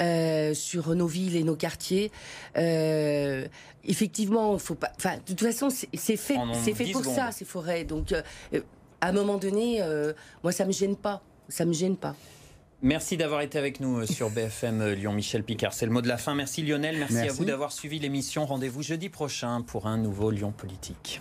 euh, 0.00 0.54
sur 0.54 0.94
nos 0.94 1.08
villes 1.08 1.34
et 1.34 1.42
nos 1.42 1.56
quartiers, 1.56 2.12
euh, 2.56 3.48
effectivement, 3.84 4.54
il 4.54 4.60
faut 4.60 4.76
pas. 4.76 4.92
Enfin, 4.96 5.16
de 5.16 5.22
toute 5.34 5.40
façon, 5.40 5.68
c'est 5.68 5.88
fait, 6.16 6.36
c'est 6.62 6.72
fait 6.72 6.84
10 6.84 6.92
pour 6.92 7.00
secondes. 7.00 7.16
ça, 7.16 7.32
ces 7.32 7.44
forêts. 7.44 7.82
Donc, 7.82 8.12
euh, 8.12 8.22
à 9.00 9.08
un 9.08 9.12
moment 9.12 9.38
donné, 9.38 9.82
euh, 9.82 10.12
moi, 10.44 10.52
ça 10.52 10.66
me 10.66 10.70
gêne 10.70 10.94
pas. 10.94 11.20
Ça 11.48 11.64
me 11.64 11.72
gêne 11.72 11.96
pas. 11.96 12.14
Merci 12.82 13.16
d'avoir 13.16 13.40
été 13.40 13.58
avec 13.58 13.80
nous 13.80 14.06
sur 14.06 14.30
BFM 14.30 14.92
Lyon. 14.92 15.14
Michel 15.14 15.42
Picard, 15.42 15.74
c'est 15.74 15.86
le 15.86 15.90
mot 15.90 16.00
de 16.00 16.06
la 16.06 16.16
fin. 16.16 16.36
Merci 16.36 16.62
Lionel, 16.62 16.96
merci, 16.96 17.16
à 17.16 17.22
Merci. 17.22 17.38
vous 17.38 17.44
d'avoir 17.44 17.72
suivi 17.72 17.98
l'émission. 17.98 18.46
Rendez-vous 18.46 18.84
jeudi 18.84 19.08
prochain 19.08 19.62
pour 19.62 19.88
un 19.88 19.98
nouveau 19.98 20.30
Lyon 20.30 20.52
Politique. 20.56 21.20